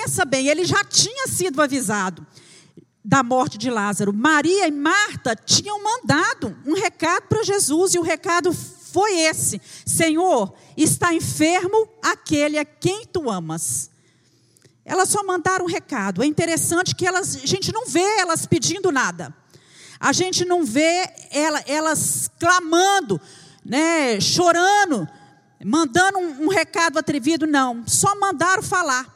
Pensa 0.04 0.26
bem, 0.26 0.48
ele 0.48 0.66
já 0.66 0.84
tinha 0.84 1.26
sido 1.26 1.62
avisado 1.62 2.26
da 3.02 3.22
morte 3.22 3.56
de 3.56 3.70
Lázaro. 3.70 4.12
Maria 4.12 4.68
e 4.68 4.70
Marta 4.70 5.34
tinham 5.34 5.82
mandado 5.82 6.54
um 6.66 6.74
recado 6.74 7.22
para 7.26 7.42
Jesus 7.42 7.94
e 7.94 7.98
o 7.98 8.02
recado 8.02 8.52
foi 8.52 9.20
esse: 9.20 9.58
Senhor, 9.86 10.52
está 10.76 11.14
enfermo 11.14 11.88
aquele 12.02 12.58
a 12.58 12.66
quem 12.66 13.06
tu 13.06 13.30
amas. 13.30 13.90
Elas 14.84 15.08
só 15.08 15.24
mandaram 15.24 15.64
um 15.64 15.68
recado. 15.68 16.22
É 16.22 16.26
interessante 16.26 16.94
que 16.94 17.06
elas, 17.06 17.36
a 17.36 17.46
gente 17.46 17.72
não 17.72 17.86
vê 17.86 18.04
elas 18.18 18.44
pedindo 18.44 18.92
nada. 18.92 19.34
A 19.98 20.12
gente 20.12 20.44
não 20.44 20.66
vê 20.66 21.08
ela, 21.30 21.64
elas 21.66 22.30
clamando, 22.38 23.18
né, 23.64 24.20
chorando, 24.20 25.08
mandando 25.64 26.18
um, 26.18 26.44
um 26.44 26.48
recado 26.48 26.98
atrevido, 26.98 27.46
não. 27.46 27.84
Só 27.86 28.14
mandaram 28.20 28.62
falar 28.62 29.13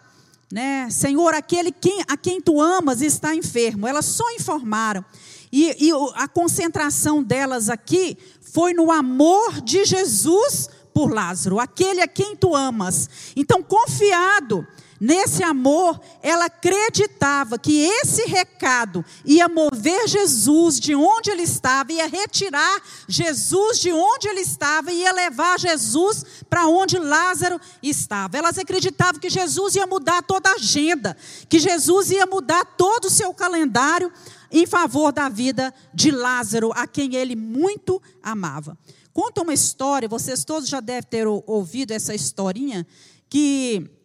né? 0.52 0.88
Senhor, 0.90 1.34
aquele 1.34 1.70
quem, 1.70 2.02
a 2.08 2.16
quem 2.16 2.40
tu 2.40 2.60
amas 2.60 3.02
está 3.02 3.34
enfermo. 3.34 3.86
Elas 3.86 4.06
só 4.06 4.30
informaram. 4.32 5.04
E, 5.52 5.88
e 5.88 5.90
a 6.14 6.28
concentração 6.28 7.22
delas 7.22 7.68
aqui 7.68 8.16
foi 8.40 8.72
no 8.72 8.90
amor 8.90 9.60
de 9.60 9.84
Jesus 9.84 10.68
por 10.92 11.12
Lázaro, 11.12 11.60
aquele 11.60 12.00
a 12.00 12.08
quem 12.08 12.34
tu 12.34 12.56
amas. 12.56 13.08
Então, 13.36 13.62
confiado 13.62 14.66
Nesse 15.00 15.44
amor, 15.44 16.00
ela 16.20 16.46
acreditava 16.46 17.58
que 17.58 17.84
esse 17.84 18.24
recado 18.26 19.04
ia 19.24 19.48
mover 19.48 20.08
Jesus 20.08 20.80
de 20.80 20.94
onde 20.94 21.30
ele 21.30 21.42
estava, 21.42 21.92
ia 21.92 22.08
retirar 22.08 22.82
Jesus 23.06 23.78
de 23.78 23.92
onde 23.92 24.28
ele 24.28 24.40
estava, 24.40 24.90
ia 24.90 25.12
levar 25.12 25.58
Jesus 25.58 26.24
para 26.50 26.66
onde 26.66 26.98
Lázaro 26.98 27.60
estava. 27.80 28.36
Elas 28.36 28.58
acreditavam 28.58 29.20
que 29.20 29.30
Jesus 29.30 29.76
ia 29.76 29.86
mudar 29.86 30.22
toda 30.22 30.50
a 30.50 30.54
agenda, 30.54 31.16
que 31.48 31.60
Jesus 31.60 32.10
ia 32.10 32.26
mudar 32.26 32.64
todo 32.76 33.04
o 33.04 33.10
seu 33.10 33.32
calendário 33.32 34.12
em 34.50 34.66
favor 34.66 35.12
da 35.12 35.28
vida 35.28 35.72
de 35.94 36.10
Lázaro, 36.10 36.72
a 36.74 36.86
quem 36.86 37.14
ele 37.14 37.36
muito 37.36 38.02
amava. 38.22 38.76
Conta 39.12 39.42
uma 39.42 39.54
história, 39.54 40.08
vocês 40.08 40.44
todos 40.44 40.68
já 40.68 40.80
devem 40.80 41.08
ter 41.08 41.26
ouvido 41.26 41.92
essa 41.92 42.14
historinha, 42.14 42.86
que 43.28 43.97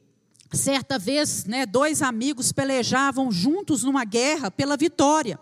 Certa 0.53 0.99
vez, 0.99 1.45
né, 1.45 1.65
dois 1.65 2.03
amigos 2.03 2.51
pelejavam 2.51 3.31
juntos 3.31 3.83
numa 3.83 4.05
guerra 4.05 4.51
pela 4.51 4.77
vitória. 4.77 5.39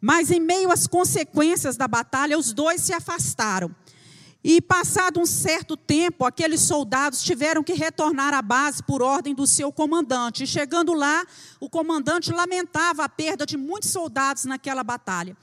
Mas 0.00 0.30
em 0.30 0.38
meio 0.38 0.70
às 0.70 0.86
consequências 0.86 1.76
da 1.76 1.88
batalha, 1.88 2.38
os 2.38 2.52
dois 2.52 2.80
se 2.80 2.92
afastaram. 2.92 3.74
E 4.44 4.60
passado 4.60 5.18
um 5.18 5.24
certo 5.24 5.76
tempo, 5.76 6.24
aqueles 6.24 6.60
soldados 6.60 7.22
tiveram 7.22 7.64
que 7.64 7.72
retornar 7.72 8.34
à 8.34 8.42
base 8.42 8.82
por 8.82 9.02
ordem 9.02 9.34
do 9.34 9.46
seu 9.46 9.72
comandante. 9.72 10.44
E 10.44 10.46
chegando 10.46 10.92
lá, 10.92 11.26
o 11.58 11.68
comandante 11.68 12.30
lamentava 12.30 13.04
a 13.04 13.08
perda 13.08 13.46
de 13.46 13.56
muitos 13.56 13.88
soldados 13.88 14.44
naquela 14.44 14.84
batalha. 14.84 15.36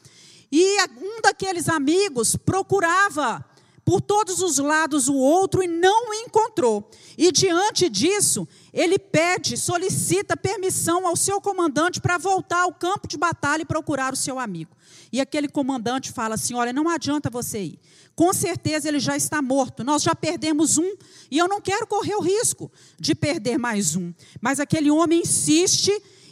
E 0.51 0.77
um 1.01 1.22
daqueles 1.22 1.68
amigos 1.68 2.36
procurava 2.36 3.44
por 3.84 4.02
todos 4.02 4.42
os 4.42 4.58
lados 4.58 5.08
o 5.08 5.16
outro 5.16 5.64
e 5.64 5.68
não 5.68 6.10
o 6.10 6.14
encontrou. 6.14 6.90
E 7.18 7.32
diante 7.32 7.90
disso, 7.90 8.48
ele 8.74 8.98
pede, 8.98 9.58
solicita 9.58 10.38
permissão 10.38 11.06
ao 11.06 11.16
seu 11.16 11.42
comandante 11.42 12.00
para 12.00 12.18
voltar 12.18 12.62
ao 12.62 12.74
campo 12.74 13.08
de 13.08 13.18
batalha 13.18 13.64
e 13.64 13.66
procurar 13.66 14.14
o 14.14 14.18
seu 14.18 14.40
amigo. 14.40 14.76
E 15.12 15.20
aquele 15.20 15.48
comandante 15.48 16.12
fala 16.12 16.36
assim: 16.36 16.54
Olha, 16.54 16.72
não 16.72 16.88
adianta 16.88 17.30
você 17.30 17.62
ir. 17.62 17.80
Com 18.16 18.34
certeza 18.34 18.88
ele 18.88 19.00
já 19.00 19.18
está 19.18 19.42
morto. 19.42 19.84
Nós 19.84 20.04
já 20.04 20.14
perdemos 20.14 20.78
um 20.78 20.96
e 21.30 21.38
eu 21.38 21.48
não 21.48 21.60
quero 21.60 21.88
correr 21.88 22.16
o 22.16 22.22
risco 22.22 22.72
de 23.00 23.16
perder 23.16 23.58
mais 23.58 23.96
um. 23.96 24.14
Mas 24.40 24.60
aquele 24.60 24.92
homem 24.92 25.22
insiste 25.22 25.92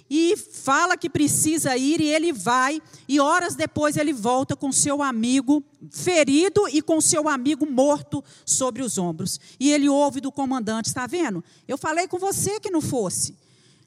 e 0.10 0.36
fala 0.36 0.98
que 0.98 1.10
precisa 1.10 1.78
ir 1.78 2.01
e 2.01 2.08
ele 2.08 2.34
vai, 2.34 2.82
e 3.08 3.20
horas 3.20 3.56
depois 3.56 3.96
ele 3.96 4.12
volta 4.12 4.56
com 4.56 4.72
seu 4.72 5.04
amigo 5.04 5.63
ferido 5.92 6.68
e 6.70 6.82
com 6.82 7.00
seu 7.00 7.30
amigo 7.30 7.66
morto 7.70 8.24
sobre 8.46 8.82
os 8.82 8.98
ombros. 8.98 9.39
E 9.60 9.72
ele 9.72 9.88
ouve 9.88 10.20
do 10.20 10.32
comandante: 10.32 10.88
está 10.88 11.06
vendo? 11.06 11.44
Eu 11.68 11.78
falei 11.78 12.08
com 12.08 12.18
você 12.18 12.60
que 12.60 12.72
não 12.72 12.82
fosse. 12.82 13.38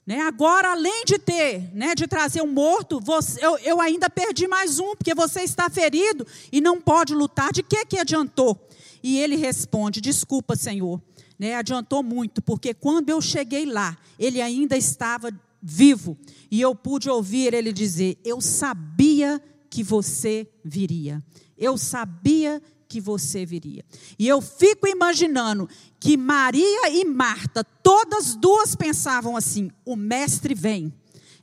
Né? 0.07 0.21
Agora, 0.21 0.73
além 0.73 1.05
de 1.05 1.17
ter, 1.19 1.71
né, 1.73 1.95
de 1.95 2.09
trazer 2.09 2.43
um 2.43 2.53
morto, 2.53 3.01
você, 3.01 3.45
eu, 3.45 3.57
eu 3.59 3.81
ainda 3.81 4.11
perdi 4.11 4.49
mais 4.49 4.81
um, 4.81 4.97
porque 4.97 5.15
você 5.15 5.43
está 5.43 5.71
ferido 5.71 6.27
e 6.51 6.61
não 6.61 6.81
pode 6.81 7.15
lutar. 7.15 7.53
De 7.53 7.63
que, 7.63 7.85
que 7.87 7.99
adiantou? 7.99 8.69
E 9.03 9.19
ele 9.19 9.37
responde: 9.37 10.01
Desculpa, 10.01 10.55
Senhor. 10.55 11.01
Né, 11.39 11.57
adiantou 11.57 12.05
muito, 12.05 12.41
porque 12.41 12.73
quando 12.73 13.11
eu 13.11 13.21
cheguei 13.21 13.67
lá, 13.67 13.99
ele 14.17 14.41
ainda 14.41 14.77
estava 14.77 15.29
vivo. 15.63 16.19
E 16.51 16.61
eu 16.61 16.75
pude 16.75 17.09
ouvir 17.09 17.55
ele 17.55 17.73
dizer: 17.73 18.19
Eu 18.25 18.41
sabia 18.41 19.41
que 19.71 19.83
você 19.83 20.49
viria. 20.65 21.23
Eu 21.57 21.79
sabia 21.79 22.61
que 22.89 23.01
você 23.01 23.47
viria. 23.47 23.85
E 24.19 24.29
eu 24.29 24.43
fico 24.43 24.87
imaginando 24.87 25.69
que 25.99 26.17
Maria 26.17 26.91
e 26.91 27.05
Marta, 27.05 27.65
todas 27.65 28.35
duas 28.35 28.75
pensavam 28.75 29.37
assim: 29.37 29.71
o 29.85 29.95
mestre 29.95 30.55
vem. 30.55 30.93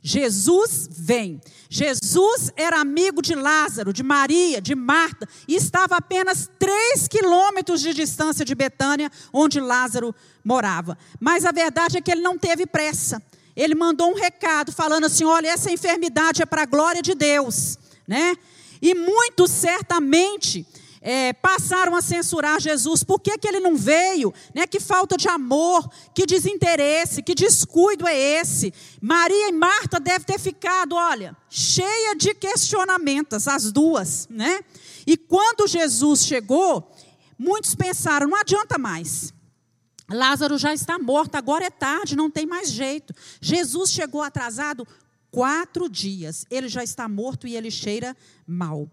Jesus 0.02 0.88
vem. 0.90 1.40
Jesus 1.68 2.50
era 2.56 2.80
amigo 2.80 3.20
de 3.20 3.34
Lázaro, 3.34 3.92
de 3.92 4.02
Maria, 4.02 4.60
de 4.60 4.74
Marta, 4.74 5.28
e 5.46 5.54
estava 5.54 5.94
a 5.94 5.98
apenas 5.98 6.50
três 6.58 7.06
quilômetros 7.06 7.82
de 7.82 7.92
distância 7.92 8.44
de 8.44 8.54
Betânia, 8.54 9.10
onde 9.32 9.60
Lázaro 9.60 10.14
morava. 10.42 10.96
Mas 11.18 11.44
a 11.44 11.52
verdade 11.52 11.98
é 11.98 12.00
que 12.00 12.10
ele 12.10 12.22
não 12.22 12.38
teve 12.38 12.66
pressa 12.66 13.22
ele 13.60 13.74
mandou 13.74 14.10
um 14.10 14.14
recado 14.14 14.72
falando 14.72 15.04
assim: 15.04 15.24
olha, 15.24 15.48
essa 15.48 15.70
enfermidade 15.70 16.42
é 16.42 16.46
para 16.46 16.62
a 16.62 16.66
glória 16.66 17.02
de 17.02 17.14
Deus, 17.14 17.78
né? 18.08 18.34
E 18.80 18.94
muitos 18.94 19.50
certamente 19.50 20.66
é, 21.02 21.34
passaram 21.34 21.94
a 21.94 22.00
censurar 22.00 22.58
Jesus. 22.58 23.04
Por 23.04 23.20
que, 23.20 23.36
que 23.36 23.46
ele 23.46 23.60
não 23.60 23.76
veio? 23.76 24.32
Né? 24.54 24.66
Que 24.66 24.80
falta 24.80 25.14
de 25.16 25.28
amor, 25.28 25.86
que 26.14 26.24
desinteresse, 26.24 27.22
que 27.22 27.34
descuido 27.34 28.08
é 28.08 28.16
esse? 28.16 28.72
Maria 29.00 29.48
e 29.48 29.52
Marta 29.52 30.00
devem 30.00 30.24
ter 30.24 30.38
ficado, 30.38 30.94
olha, 30.94 31.36
cheia 31.50 32.14
de 32.16 32.34
questionamentos, 32.34 33.46
as 33.46 33.70
duas, 33.70 34.26
né? 34.30 34.64
E 35.06 35.18
quando 35.18 35.66
Jesus 35.66 36.24
chegou, 36.24 36.90
muitos 37.38 37.74
pensaram: 37.74 38.28
não 38.28 38.36
adianta 38.36 38.78
mais. 38.78 39.34
Lázaro 40.12 40.58
já 40.58 40.74
está 40.74 40.98
morto, 40.98 41.36
agora 41.36 41.64
é 41.64 41.70
tarde, 41.70 42.16
não 42.16 42.30
tem 42.30 42.46
mais 42.46 42.70
jeito. 42.70 43.14
Jesus 43.40 43.90
chegou 43.90 44.22
atrasado 44.22 44.86
quatro 45.30 45.88
dias, 45.88 46.44
ele 46.50 46.68
já 46.68 46.82
está 46.82 47.08
morto 47.08 47.46
e 47.46 47.56
ele 47.56 47.70
cheira 47.70 48.16
mal. 48.46 48.90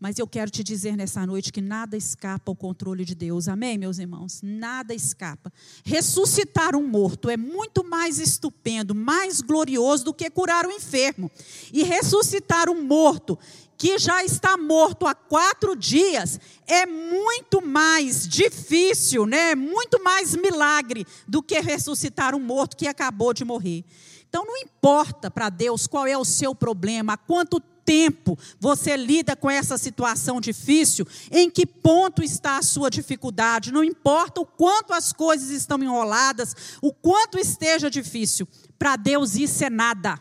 Mas 0.00 0.18
eu 0.18 0.26
quero 0.26 0.50
te 0.50 0.64
dizer 0.64 0.96
nessa 0.96 1.26
noite 1.26 1.52
que 1.52 1.60
nada 1.60 1.94
escapa 1.94 2.50
ao 2.50 2.56
controle 2.56 3.04
de 3.04 3.14
Deus. 3.14 3.48
Amém, 3.48 3.76
meus 3.76 3.98
irmãos? 3.98 4.40
Nada 4.42 4.94
escapa. 4.94 5.52
Ressuscitar 5.84 6.74
um 6.74 6.86
morto 6.86 7.28
é 7.28 7.36
muito 7.36 7.84
mais 7.84 8.18
estupendo, 8.18 8.94
mais 8.94 9.42
glorioso 9.42 10.06
do 10.06 10.14
que 10.14 10.30
curar 10.30 10.66
um 10.66 10.72
enfermo. 10.72 11.30
E 11.70 11.82
ressuscitar 11.82 12.70
um 12.70 12.82
morto 12.82 13.38
que 13.80 13.98
já 13.98 14.22
está 14.22 14.58
morto 14.58 15.06
há 15.06 15.14
quatro 15.14 15.74
dias 15.74 16.38
é 16.66 16.84
muito 16.84 17.62
mais 17.62 18.28
difícil, 18.28 19.24
né? 19.24 19.54
Muito 19.54 20.04
mais 20.04 20.36
milagre 20.36 21.06
do 21.26 21.42
que 21.42 21.58
ressuscitar 21.60 22.34
um 22.34 22.40
morto 22.40 22.76
que 22.76 22.86
acabou 22.86 23.32
de 23.32 23.42
morrer. 23.42 23.82
Então 24.28 24.44
não 24.44 24.58
importa 24.58 25.30
para 25.30 25.48
Deus 25.48 25.86
qual 25.86 26.06
é 26.06 26.14
o 26.18 26.26
seu 26.26 26.54
problema, 26.54 27.14
há 27.14 27.16
quanto 27.16 27.58
tempo 27.58 28.38
você 28.60 28.94
lida 28.98 29.34
com 29.34 29.50
essa 29.50 29.78
situação 29.78 30.42
difícil, 30.42 31.08
em 31.30 31.48
que 31.48 31.64
ponto 31.64 32.22
está 32.22 32.58
a 32.58 32.62
sua 32.62 32.90
dificuldade, 32.90 33.72
não 33.72 33.82
importa 33.82 34.42
o 34.42 34.46
quanto 34.46 34.92
as 34.92 35.10
coisas 35.10 35.48
estão 35.48 35.82
enroladas, 35.82 36.54
o 36.82 36.92
quanto 36.92 37.38
esteja 37.38 37.88
difícil, 37.88 38.46
para 38.78 38.96
Deus 38.96 39.36
isso 39.36 39.64
é 39.64 39.70
nada. 39.70 40.20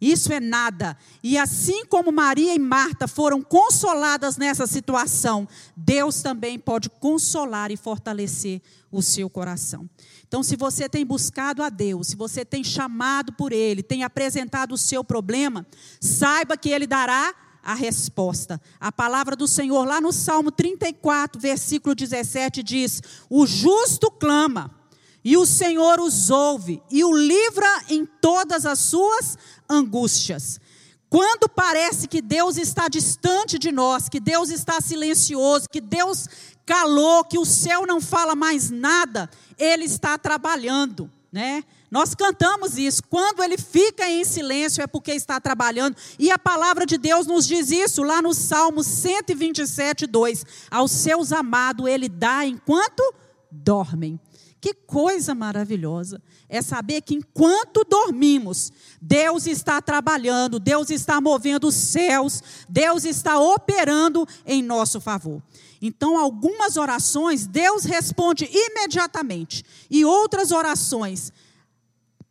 Isso 0.00 0.32
é 0.32 0.38
nada. 0.38 0.96
E 1.22 1.38
assim 1.38 1.86
como 1.86 2.12
Maria 2.12 2.54
e 2.54 2.58
Marta 2.58 3.08
foram 3.08 3.40
consoladas 3.40 4.36
nessa 4.36 4.66
situação, 4.66 5.48
Deus 5.74 6.20
também 6.20 6.58
pode 6.58 6.90
consolar 6.90 7.70
e 7.70 7.76
fortalecer 7.76 8.60
o 8.92 9.02
seu 9.02 9.30
coração. 9.30 9.88
Então, 10.28 10.42
se 10.42 10.56
você 10.56 10.88
tem 10.88 11.04
buscado 11.04 11.62
a 11.62 11.70
Deus, 11.70 12.08
se 12.08 12.16
você 12.16 12.44
tem 12.44 12.62
chamado 12.62 13.32
por 13.32 13.52
Ele, 13.52 13.82
tem 13.82 14.02
apresentado 14.02 14.72
o 14.72 14.78
seu 14.78 15.02
problema, 15.02 15.66
saiba 16.00 16.56
que 16.56 16.68
Ele 16.68 16.86
dará 16.86 17.34
a 17.62 17.74
resposta. 17.74 18.60
A 18.78 18.92
palavra 18.92 19.34
do 19.34 19.48
Senhor, 19.48 19.84
lá 19.84 20.00
no 20.00 20.12
Salmo 20.12 20.52
34, 20.52 21.40
versículo 21.40 21.94
17, 21.94 22.62
diz: 22.62 23.02
O 23.28 23.46
justo 23.46 24.10
clama, 24.10 24.75
e 25.26 25.36
o 25.36 25.44
Senhor 25.44 25.98
os 25.98 26.30
ouve, 26.30 26.80
e 26.88 27.02
o 27.02 27.12
livra 27.12 27.82
em 27.88 28.06
todas 28.06 28.64
as 28.64 28.78
suas 28.78 29.36
angústias. 29.68 30.60
Quando 31.10 31.48
parece 31.48 32.06
que 32.06 32.22
Deus 32.22 32.56
está 32.56 32.86
distante 32.86 33.58
de 33.58 33.72
nós, 33.72 34.08
que 34.08 34.20
Deus 34.20 34.50
está 34.50 34.80
silencioso, 34.80 35.68
que 35.68 35.80
Deus 35.80 36.28
calou, 36.64 37.24
que 37.24 37.40
o 37.40 37.44
céu 37.44 37.84
não 37.84 38.00
fala 38.00 38.36
mais 38.36 38.70
nada, 38.70 39.28
ele 39.58 39.84
está 39.86 40.16
trabalhando, 40.16 41.10
né? 41.32 41.64
Nós 41.90 42.14
cantamos 42.14 42.78
isso. 42.78 43.02
Quando 43.10 43.42
ele 43.42 43.58
fica 43.58 44.08
em 44.08 44.24
silêncio 44.24 44.80
é 44.80 44.86
porque 44.86 45.10
está 45.10 45.40
trabalhando. 45.40 45.96
E 46.20 46.30
a 46.30 46.38
palavra 46.38 46.86
de 46.86 46.96
Deus 46.96 47.26
nos 47.26 47.48
diz 47.48 47.72
isso 47.72 48.04
lá 48.04 48.22
no 48.22 48.32
Salmo 48.32 48.84
127, 48.84 50.06
2. 50.06 50.44
Aos 50.70 50.92
seus 50.92 51.32
amados 51.32 51.88
ele 51.88 52.08
dá 52.08 52.46
enquanto 52.46 53.02
dormem. 53.50 54.20
Que 54.66 54.74
coisa 54.74 55.32
maravilhosa 55.32 56.20
é 56.48 56.60
saber 56.60 57.00
que 57.02 57.14
enquanto 57.14 57.84
dormimos, 57.84 58.72
Deus 59.00 59.46
está 59.46 59.80
trabalhando, 59.80 60.58
Deus 60.58 60.90
está 60.90 61.20
movendo 61.20 61.68
os 61.68 61.76
céus, 61.76 62.42
Deus 62.68 63.04
está 63.04 63.38
operando 63.38 64.26
em 64.44 64.64
nosso 64.64 65.00
favor. 65.00 65.40
Então, 65.80 66.18
algumas 66.18 66.76
orações 66.76 67.46
Deus 67.46 67.84
responde 67.84 68.50
imediatamente, 68.52 69.64
e 69.88 70.04
outras 70.04 70.50
orações 70.50 71.32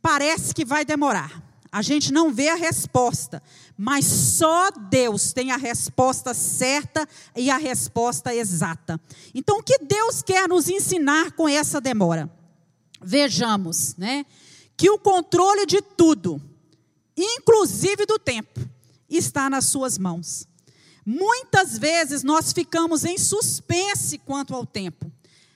parece 0.01 0.53
que 0.53 0.65
vai 0.65 0.83
demorar. 0.83 1.41
A 1.75 1.81
gente 1.81 2.13
não 2.13 2.31
vê 2.31 2.47
a 2.47 2.55
resposta, 2.55 3.43
mas 3.77 4.05
só 4.05 4.71
Deus 4.71 5.33
tem 5.33 5.51
a 5.51 5.57
resposta 5.57 6.33
certa 6.33 7.05
e 7.35 7.49
a 7.49 7.57
resposta 7.57 8.33
exata. 8.33 8.97
Então, 9.33 9.57
o 9.57 9.61
que 9.61 9.79
Deus 9.79 10.21
quer 10.21 10.47
nos 10.47 10.69
ensinar 10.69 11.33
com 11.33 11.49
essa 11.49 11.81
demora? 11.81 12.31
Vejamos, 13.01 13.93
né, 13.97 14.25
que 14.77 14.89
o 14.89 14.97
controle 14.97 15.65
de 15.65 15.81
tudo, 15.81 16.41
inclusive 17.17 18.05
do 18.05 18.17
tempo, 18.17 18.61
está 19.09 19.49
nas 19.49 19.65
suas 19.65 19.97
mãos. 19.97 20.47
Muitas 21.05 21.77
vezes 21.77 22.23
nós 22.23 22.53
ficamos 22.53 23.03
em 23.03 23.17
suspense 23.17 24.17
quanto 24.19 24.55
ao 24.55 24.65
tempo. 24.65 25.11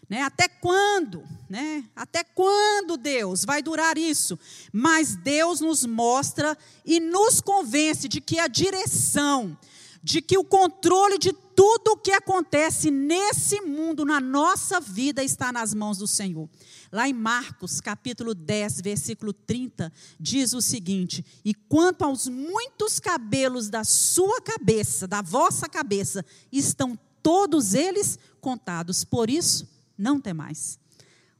Né? 0.09 0.23
Até 0.23 0.47
quando? 0.47 1.23
Né? 1.47 1.85
Até 1.95 2.23
quando, 2.23 2.97
Deus, 2.97 3.45
vai 3.45 3.61
durar 3.61 3.97
isso? 3.97 4.39
Mas 4.73 5.15
Deus 5.15 5.61
nos 5.61 5.85
mostra 5.85 6.57
e 6.83 6.99
nos 6.99 7.39
convence 7.39 8.07
de 8.07 8.19
que 8.19 8.39
a 8.39 8.47
direção, 8.47 9.55
de 10.01 10.19
que 10.19 10.35
o 10.35 10.43
controle 10.43 11.19
de 11.19 11.31
tudo 11.31 11.91
o 11.91 11.97
que 11.97 12.11
acontece 12.11 12.89
nesse 12.89 13.61
mundo, 13.61 14.03
na 14.03 14.19
nossa 14.19 14.79
vida, 14.79 15.23
está 15.23 15.51
nas 15.51 15.75
mãos 15.75 15.99
do 15.99 16.07
Senhor. 16.07 16.49
Lá 16.91 17.07
em 17.07 17.13
Marcos, 17.13 17.79
capítulo 17.79 18.33
10, 18.33 18.81
versículo 18.81 19.31
30, 19.31 19.93
diz 20.19 20.53
o 20.53 20.61
seguinte: 20.61 21.23
E 21.45 21.53
quanto 21.53 22.03
aos 22.03 22.27
muitos 22.27 22.99
cabelos 22.99 23.69
da 23.69 23.83
sua 23.83 24.41
cabeça, 24.41 25.07
da 25.07 25.21
vossa 25.21 25.69
cabeça, 25.69 26.25
estão 26.51 26.97
todos 27.21 27.75
eles 27.75 28.17
contados. 28.41 29.03
Por 29.03 29.29
isso, 29.29 29.67
não 29.99 30.19
temais. 30.19 30.79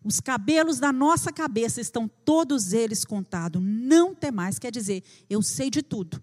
Os 0.04 0.20
cabelos 0.20 0.80
da 0.80 0.94
nossa 0.94 1.32
cabeça 1.32 1.82
estão 1.82 2.10
todos 2.24 2.74
eles 2.74 3.04
contados. 3.04 3.62
Não 3.64 4.14
temais, 4.14 4.60
quer 4.60 4.72
dizer, 4.72 5.04
eu 5.30 5.42
sei 5.42 5.70
de 5.70 5.82
tudo 5.82 6.22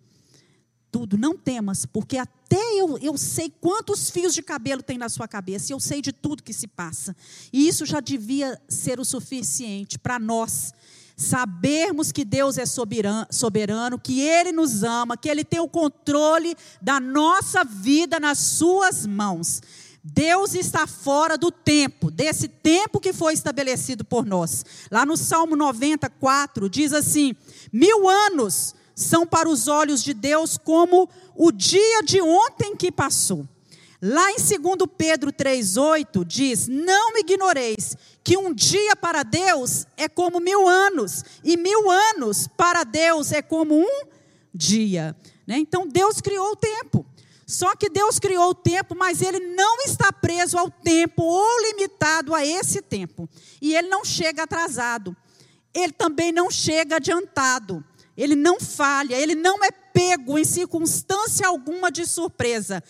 tudo, 0.96 1.18
não 1.18 1.37
temas, 1.37 1.85
porque 1.85 2.16
até 2.16 2.81
eu, 2.81 2.96
eu 2.96 3.18
sei 3.18 3.53
quantos 3.61 4.09
fios 4.09 4.33
de 4.33 4.42
cabelo 4.42 4.83
tem 4.83 4.96
na 4.96 5.11
sua 5.11 5.29
cabeça, 5.29 5.70
e 5.70 5.75
eu 5.75 5.81
sei 5.81 6.01
de 6.01 6.11
tudo 6.11 6.42
que 6.42 6.55
se 6.55 6.66
passa. 6.66 7.14
E 7.53 7.68
isso 7.68 7.85
já 7.85 8.01
devia 8.01 8.59
ser 8.66 8.99
o 8.99 9.05
suficiente 9.05 9.99
para 9.99 10.18
nós 10.18 10.72
sabermos 11.14 12.12
que 12.12 12.25
Deus 12.25 12.57
é 12.57 12.64
soberano, 12.64 13.99
que 13.99 14.20
Ele 14.20 14.53
nos 14.53 14.83
ama, 14.83 15.18
que 15.18 15.29
Ele 15.29 15.44
tem 15.44 15.61
o 15.61 15.68
controle 15.68 16.57
da 16.81 16.99
nossa 16.99 17.62
vida 17.62 18.18
nas 18.18 18.38
Suas 18.38 19.07
mãos. 19.07 19.61
Deus 20.09 20.55
está 20.55 20.87
fora 20.87 21.37
do 21.37 21.51
tempo, 21.51 22.12
desse 22.12 22.47
tempo 22.47 23.01
que 23.01 23.12
foi 23.12 23.35
estabelecido 23.35 24.05
por 24.05 24.25
nós. 24.25 24.64
Lá 24.88 25.05
no 25.05 25.16
Salmo 25.16 25.57
94 25.57 26.71
diz 26.71 26.92
assim: 26.92 27.35
mil 27.73 28.09
anos 28.09 28.73
são 28.95 29.27
para 29.27 29.49
os 29.49 29.66
olhos 29.66 30.05
de 30.05 30.14
Deus 30.14 30.57
como 30.57 31.09
o 31.35 31.51
dia 31.51 32.03
de 32.05 32.21
ontem 32.21 32.77
que 32.77 32.92
passou. 32.92 33.47
Lá 34.01 34.31
em 34.31 34.37
2 34.37 34.88
Pedro 34.97 35.33
3,8 35.33 36.25
diz: 36.25 36.69
Não 36.69 37.19
ignoreis 37.19 37.97
que 38.23 38.37
um 38.37 38.55
dia 38.55 38.95
para 38.95 39.25
Deus 39.25 39.87
é 39.97 40.09
como 40.09 40.38
mil 40.38 40.69
anos, 40.69 41.25
e 41.42 41.57
mil 41.57 41.90
anos 41.90 42.47
para 42.47 42.85
Deus 42.85 43.33
é 43.33 43.42
como 43.42 43.75
um 43.75 44.07
dia. 44.55 45.16
Né? 45.45 45.59
Então 45.59 45.87
Deus 45.88 46.21
criou 46.21 46.53
o 46.53 46.57
tempo. 46.57 47.05
Só 47.47 47.77
que 47.77 47.89
Deus 47.89 48.19
criou 48.19 48.51
o 48.51 48.55
tempo, 48.55 48.97
mas 48.97 49.23
ele 49.23 49.39
não 49.39 49.83
está 49.83 50.13
preso 50.13 50.59
ao 50.59 50.69
tempo 50.69 51.23
ou 51.23 51.63
limitado 51.69 52.35
a 52.35 52.45
esse 52.45 52.83
tempo. 52.83 53.29
E 53.63 53.77
ele 53.77 53.89
não 53.89 54.05
chega 54.05 54.43
atrasado. 54.43 55.17
Ele 55.73 55.93
também 55.93 56.33
não 56.33 56.51
chega 56.51 56.97
adiantado. 56.97 57.85
Ele 58.17 58.35
não 58.35 58.59
falha, 58.59 59.15
ele 59.15 59.35
não 59.35 59.63
é 59.63 59.71
pego 59.71 60.39
em 60.39 60.45
circunstância 60.45 61.47
alguma 61.47 61.93
de 61.93 62.05
surpresa. 62.05 62.83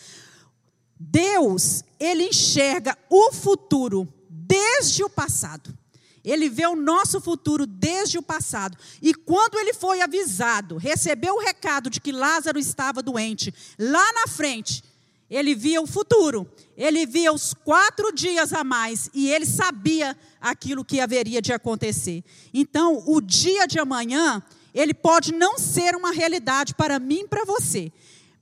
Deus, 0.98 1.84
ele 2.00 2.28
enxerga 2.28 2.96
o 3.10 3.32
futuro 3.32 4.08
desde 4.30 5.04
o 5.04 5.10
passado. 5.10 5.76
Ele 6.26 6.48
vê 6.48 6.66
o 6.66 6.74
nosso 6.74 7.20
futuro 7.20 7.64
desde 7.64 8.18
o 8.18 8.22
passado. 8.22 8.76
E 9.00 9.14
quando 9.14 9.56
ele 9.56 9.72
foi 9.72 10.02
avisado, 10.02 10.76
recebeu 10.76 11.36
o 11.36 11.40
recado 11.40 11.88
de 11.88 12.00
que 12.00 12.10
Lázaro 12.10 12.58
estava 12.58 13.00
doente, 13.00 13.54
lá 13.78 14.12
na 14.12 14.26
frente, 14.26 14.82
ele 15.30 15.54
via 15.54 15.80
o 15.80 15.86
futuro. 15.86 16.50
Ele 16.76 17.06
via 17.06 17.32
os 17.32 17.54
quatro 17.54 18.12
dias 18.12 18.52
a 18.52 18.64
mais 18.64 19.08
e 19.14 19.30
ele 19.30 19.46
sabia 19.46 20.16
aquilo 20.40 20.84
que 20.84 21.00
haveria 21.00 21.40
de 21.40 21.52
acontecer. 21.52 22.24
Então, 22.52 23.04
o 23.06 23.20
dia 23.20 23.66
de 23.66 23.78
amanhã 23.78 24.42
ele 24.74 24.92
pode 24.92 25.32
não 25.32 25.58
ser 25.58 25.96
uma 25.96 26.12
realidade 26.12 26.74
para 26.74 26.98
mim 26.98 27.20
e 27.20 27.28
para 27.28 27.46
você. 27.46 27.90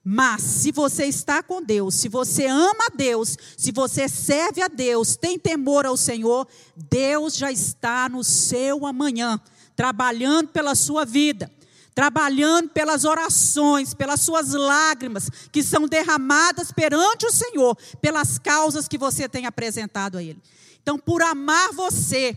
Mas 0.07 0.43
se 0.43 0.71
você 0.71 1.07
está 1.07 1.43
com 1.43 1.63
Deus, 1.63 1.95
se 1.95 2.11
você 2.11 2.45
ama 2.45 2.89
a 2.93 2.95
Deus, 2.95 3.39
se 3.57 3.73
você 3.73 4.07
serve 4.07 4.61
a 4.61 4.69
Deus, 4.69 5.17
tem 5.17 5.39
temor 5.39 5.87
ao 5.87 5.97
Senhor, 5.97 6.47
Deus 6.77 7.35
já 7.35 7.51
está 7.51 8.07
no 8.07 8.23
seu 8.23 8.85
amanhã, 8.85 9.41
trabalhando 9.75 10.49
pela 10.49 10.75
sua 10.75 11.07
vida, 11.07 11.51
trabalhando 11.95 12.69
pelas 12.69 13.07
orações, 13.07 13.95
pelas 13.95 14.21
suas 14.21 14.53
lágrimas 14.53 15.31
que 15.51 15.63
são 15.63 15.89
derramadas 15.89 16.71
perante 16.71 17.25
o 17.25 17.33
Senhor, 17.33 17.75
pelas 18.03 18.39
causas 18.39 18.87
que 18.87 18.99
você 18.99 19.27
tem 19.27 19.47
apresentado 19.47 20.19
a 20.19 20.23
Ele. 20.23 20.43
Então, 20.83 20.99
por 20.99 21.23
amar 21.23 21.73
você, 21.73 22.37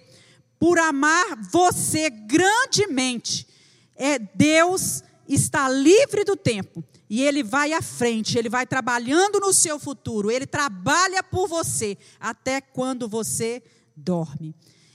por 0.58 0.80
amar 0.80 1.36
você 1.52 2.10
grandemente, 2.10 3.46
é 3.94 4.18
Deus 4.18 5.04
está 5.28 5.68
livre 5.68 6.24
do 6.24 6.38
tempo 6.38 6.82
e 7.10 7.22
ele 7.22 7.42
vai 7.44 7.74
à 7.74 7.82
frente, 7.82 8.38
ele 8.38 8.50
vai 8.50 8.66
trabalhando 8.66 9.40
no 9.40 9.54
seu 9.54 9.80
futuro, 9.80 10.30
ele 10.30 10.46
trabalha 10.46 11.24
por 11.24 11.48
você 11.48 11.98
até 12.20 12.60
quando 12.60 13.08
você 13.08 13.64
dorme. 13.96 14.54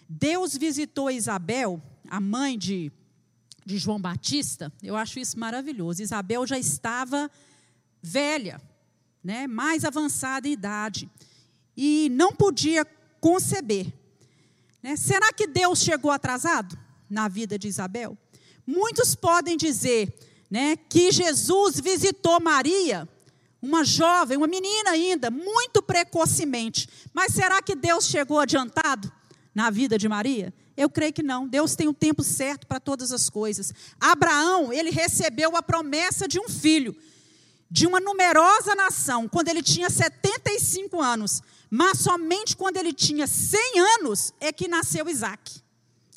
Deus 0.08 0.56
visitou 0.56 1.10
Isabel, 1.10 1.82
a 2.08 2.20
mãe 2.20 2.58
de, 2.58 2.92
de 3.64 3.78
João 3.78 4.00
Batista, 4.00 4.70
eu 4.82 4.94
acho 4.94 5.18
isso 5.18 5.38
maravilhoso. 5.38 6.02
Isabel 6.02 6.46
já 6.46 6.58
estava 6.58 7.30
velha, 8.02 8.60
né, 9.24 9.46
mais 9.46 9.84
avançada 9.84 10.46
em 10.46 10.52
idade, 10.52 11.10
e 11.74 12.08
não 12.12 12.32
podia 12.32 12.84
conceber. 13.20 13.86
Né? 14.82 14.96
Será 14.96 15.32
que 15.32 15.46
Deus 15.46 15.80
chegou 15.80 16.10
atrasado 16.10 16.78
na 17.08 17.28
vida 17.28 17.58
de 17.58 17.68
Isabel? 17.68 18.18
Muitos 18.66 19.14
podem 19.14 19.56
dizer 19.56 20.12
né, 20.52 20.76
que 20.76 21.10
Jesus 21.10 21.80
visitou 21.80 22.38
Maria, 22.38 23.08
uma 23.62 23.82
jovem, 23.82 24.36
uma 24.36 24.46
menina 24.46 24.90
ainda, 24.90 25.30
muito 25.30 25.80
precocemente. 25.80 26.86
Mas 27.10 27.32
será 27.32 27.62
que 27.62 27.74
Deus 27.74 28.04
chegou 28.04 28.38
adiantado 28.38 29.10
na 29.54 29.70
vida 29.70 29.96
de 29.96 30.06
Maria? 30.10 30.52
Eu 30.76 30.90
creio 30.90 31.14
que 31.14 31.22
não. 31.22 31.48
Deus 31.48 31.74
tem 31.74 31.88
o 31.88 31.94
tempo 31.94 32.22
certo 32.22 32.66
para 32.66 32.78
todas 32.78 33.12
as 33.12 33.30
coisas. 33.30 33.72
Abraão, 33.98 34.70
ele 34.70 34.90
recebeu 34.90 35.56
a 35.56 35.62
promessa 35.62 36.28
de 36.28 36.38
um 36.38 36.50
filho, 36.50 36.94
de 37.70 37.86
uma 37.86 37.98
numerosa 37.98 38.74
nação, 38.74 39.26
quando 39.30 39.48
ele 39.48 39.62
tinha 39.62 39.88
75 39.88 41.00
anos. 41.00 41.40
Mas 41.70 42.00
somente 42.00 42.54
quando 42.54 42.76
ele 42.76 42.92
tinha 42.92 43.26
100 43.26 43.80
anos 44.00 44.34
é 44.38 44.52
que 44.52 44.68
nasceu 44.68 45.08
Isaac. 45.08 45.62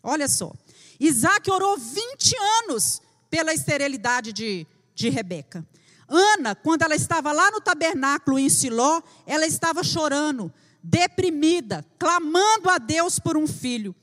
Olha 0.03 0.27
só. 0.27 0.51
Isaac 0.99 1.49
orou 1.49 1.77
20 1.77 2.35
anos 2.63 3.01
pela 3.29 3.53
esterilidade 3.53 4.31
de, 4.33 4.67
de 4.93 5.09
Rebeca. 5.09 5.65
Ana, 6.07 6.53
quando 6.55 6.83
ela 6.83 6.95
estava 6.95 7.31
lá 7.31 7.49
no 7.51 7.59
tabernáculo 7.59 8.37
em 8.37 8.49
Siló, 8.49 9.01
ela 9.25 9.45
estava 9.45 9.83
chorando, 9.83 10.53
deprimida, 10.83 11.85
clamando 11.97 12.69
a 12.69 12.77
Deus 12.77 13.17
por 13.17 13.35
um 13.35 13.47
filho. 13.47 13.95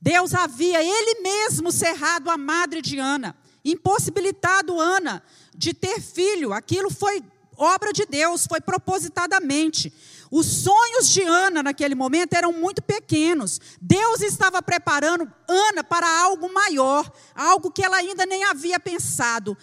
Deus 0.00 0.34
havia 0.34 0.82
ele 0.82 1.20
mesmo 1.20 1.70
cerrado 1.70 2.30
a 2.30 2.36
madre 2.36 2.80
de 2.80 2.98
Ana, 2.98 3.36
impossibilitado 3.64 4.78
Ana 4.78 5.22
de 5.54 5.74
ter 5.74 6.00
filho. 6.00 6.52
Aquilo 6.52 6.90
foi 6.90 7.22
obra 7.56 7.92
de 7.92 8.06
Deus, 8.06 8.46
foi 8.46 8.60
propositadamente. 8.60 9.92
Os 10.30 10.46
sonhos 10.46 11.08
de 11.08 11.22
Ana 11.22 11.62
naquele 11.62 11.94
momento 11.94 12.34
eram 12.34 12.52
muito 12.52 12.82
pequenos. 12.82 13.60
Deus 13.80 14.20
estava 14.20 14.62
preparando 14.62 15.30
Ana 15.48 15.84
para 15.84 16.08
algo 16.22 16.52
maior, 16.52 17.10
algo 17.34 17.70
que 17.70 17.84
ela 17.84 17.96
ainda 17.96 18.26
nem 18.26 18.44
havia 18.44 18.80
pensado. 18.80 19.56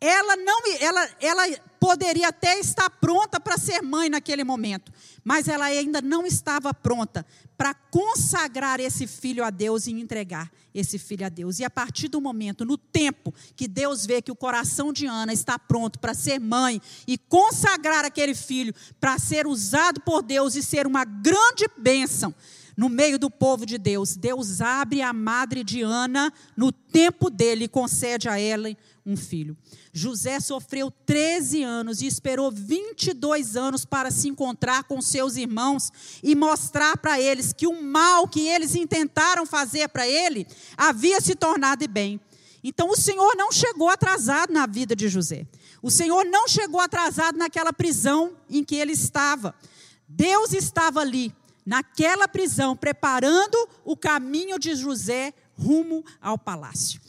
Ela 0.00 0.36
não, 0.36 0.60
ela, 0.78 1.08
ela 1.20 1.42
poderia 1.80 2.28
até 2.28 2.58
estar 2.58 2.90
pronta 2.90 3.40
para 3.40 3.56
ser 3.56 3.82
mãe 3.82 4.08
naquele 4.08 4.44
momento, 4.44 4.92
mas 5.24 5.48
ela 5.48 5.66
ainda 5.66 6.02
não 6.02 6.26
estava 6.26 6.74
pronta 6.74 7.24
para 7.56 7.74
consagrar 7.74 8.80
esse 8.80 9.06
filho 9.06 9.44
a 9.44 9.50
Deus 9.50 9.86
e 9.86 9.92
entregar 9.92 10.50
esse 10.74 10.98
filho 10.98 11.24
a 11.24 11.28
Deus. 11.28 11.58
E 11.58 11.64
a 11.64 11.70
partir 11.70 12.08
do 12.08 12.20
momento, 12.20 12.64
no 12.64 12.76
tempo 12.76 13.32
que 13.54 13.66
Deus 13.66 14.04
vê 14.04 14.20
que 14.20 14.30
o 14.30 14.36
coração 14.36 14.92
de 14.92 15.06
Ana 15.06 15.32
está 15.32 15.58
pronto 15.58 15.98
para 15.98 16.14
ser 16.14 16.38
mãe 16.38 16.80
e 17.06 17.16
consagrar 17.16 18.04
aquele 18.04 18.34
filho 18.34 18.74
para 19.00 19.18
ser 19.18 19.46
usado 19.46 20.00
por 20.00 20.22
Deus 20.22 20.54
e 20.54 20.62
ser 20.62 20.86
uma 20.86 21.04
grande 21.04 21.66
bênção 21.78 22.34
no 22.76 22.88
meio 22.88 23.18
do 23.18 23.30
povo 23.30 23.64
de 23.64 23.78
Deus, 23.78 24.16
Deus 24.16 24.60
abre 24.60 25.00
a 25.00 25.12
madre 25.12 25.64
de 25.64 25.80
Ana 25.82 26.32
no 26.56 26.70
tempo 26.70 27.30
dele 27.30 27.64
e 27.64 27.68
concede 27.68 28.28
a 28.28 28.38
ela 28.38 28.68
um 29.04 29.16
filho. 29.16 29.56
José 29.92 30.40
sofreu 30.40 30.90
13 30.90 31.62
anos 31.62 32.02
e 32.02 32.06
esperou 32.06 32.50
22 32.50 33.56
anos 33.56 33.84
para 33.84 34.10
se 34.10 34.28
encontrar 34.28 34.84
com 34.84 35.00
seus 35.00 35.36
irmãos 35.36 35.90
e 36.22 36.34
mostrar 36.34 36.96
para 36.98 37.20
eles 37.20 37.52
que 37.52 37.66
o 37.66 37.82
mal 37.82 38.28
que 38.28 38.46
eles 38.46 38.74
intentaram 38.74 39.46
fazer 39.46 39.88
para 39.88 40.06
ele 40.06 40.46
havia 40.76 41.20
se 41.20 41.34
tornado 41.34 41.88
bem. 41.88 42.20
Então 42.62 42.90
o 42.90 42.96
Senhor 42.96 43.36
não 43.36 43.52
chegou 43.52 43.88
atrasado 43.88 44.52
na 44.52 44.66
vida 44.66 44.96
de 44.96 45.08
José. 45.08 45.46
O 45.80 45.90
Senhor 45.90 46.24
não 46.24 46.48
chegou 46.48 46.80
atrasado 46.80 47.38
naquela 47.38 47.72
prisão 47.72 48.32
em 48.50 48.64
que 48.64 48.74
ele 48.74 48.92
estava. 48.92 49.54
Deus 50.08 50.52
estava 50.52 51.00
ali, 51.00 51.32
naquela 51.66 52.28
prisão, 52.28 52.76
preparando 52.76 53.56
o 53.84 53.96
caminho 53.96 54.58
de 54.58 54.76
José 54.76 55.34
rumo 55.58 56.04
ao 56.20 56.38
palácio. 56.38 57.00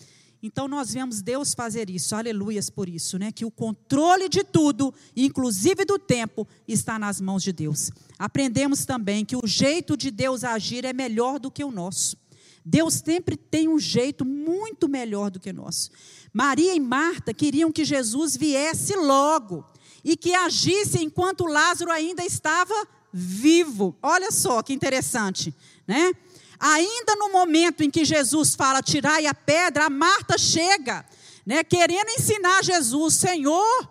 Então 0.42 0.68
nós 0.68 0.94
vemos 0.94 1.22
Deus 1.22 1.54
fazer 1.54 1.90
isso, 1.90 2.16
aleluias 2.16 2.70
por 2.70 2.88
isso, 2.88 3.18
né? 3.18 3.32
Que 3.32 3.46
o 3.46 3.52
controle 3.52 4.30
de 4.30 4.44
tudo, 4.44 4.94
inclusive 5.16 5.84
do 5.84 5.98
tempo, 5.98 6.48
está 6.68 6.98
nas 6.98 7.20
mãos 7.20 7.44
de 7.44 7.52
Deus. 7.52 7.92
Aprendemos 8.18 8.86
também 8.86 9.26
que 9.26 9.36
o 9.36 9.46
jeito 9.46 9.98
de 9.98 10.12
Deus 10.12 10.44
agir 10.44 10.86
é 10.86 10.94
melhor 10.94 11.40
do 11.40 11.52
que 11.52 11.64
o 11.64 11.72
nosso. 11.72 12.18
Deus 12.64 12.96
sempre 12.96 13.38
tem 13.38 13.68
um 13.68 13.80
jeito 13.80 14.26
muito 14.26 14.88
melhor 14.90 15.32
do 15.32 15.40
que 15.40 15.50
o 15.50 15.54
nosso. 15.54 15.90
Maria 16.34 16.76
e 16.76 16.80
Marta 16.80 17.34
queriam 17.34 17.72
que 17.72 17.86
Jesus 17.86 18.36
viesse 18.36 18.96
logo 18.96 19.66
e 20.04 20.16
que 20.16 20.34
agisse 20.34 21.02
enquanto 21.04 21.46
Lázaro 21.46 21.92
ainda 21.92 22.24
estava 22.24 22.76
vivo. 23.18 23.98
Olha 24.02 24.32
só 24.32 24.62
que 24.62 24.74
interessante, 24.74 25.52
né? 25.88 26.12
Ainda 26.60 27.16
no 27.16 27.32
momento 27.32 27.84
em 27.84 27.90
que 27.90 28.06
Jesus 28.06 28.54
fala, 28.54 28.82
tirai 28.82 29.26
a 29.26 29.34
pedra, 29.34 29.86
a 29.86 29.90
Marta 29.90 30.38
chega, 30.38 31.06
né, 31.46 31.64
querendo 31.64 32.10
ensinar 32.10 32.64
Jesus, 32.64 33.14
Senhor, 33.16 33.90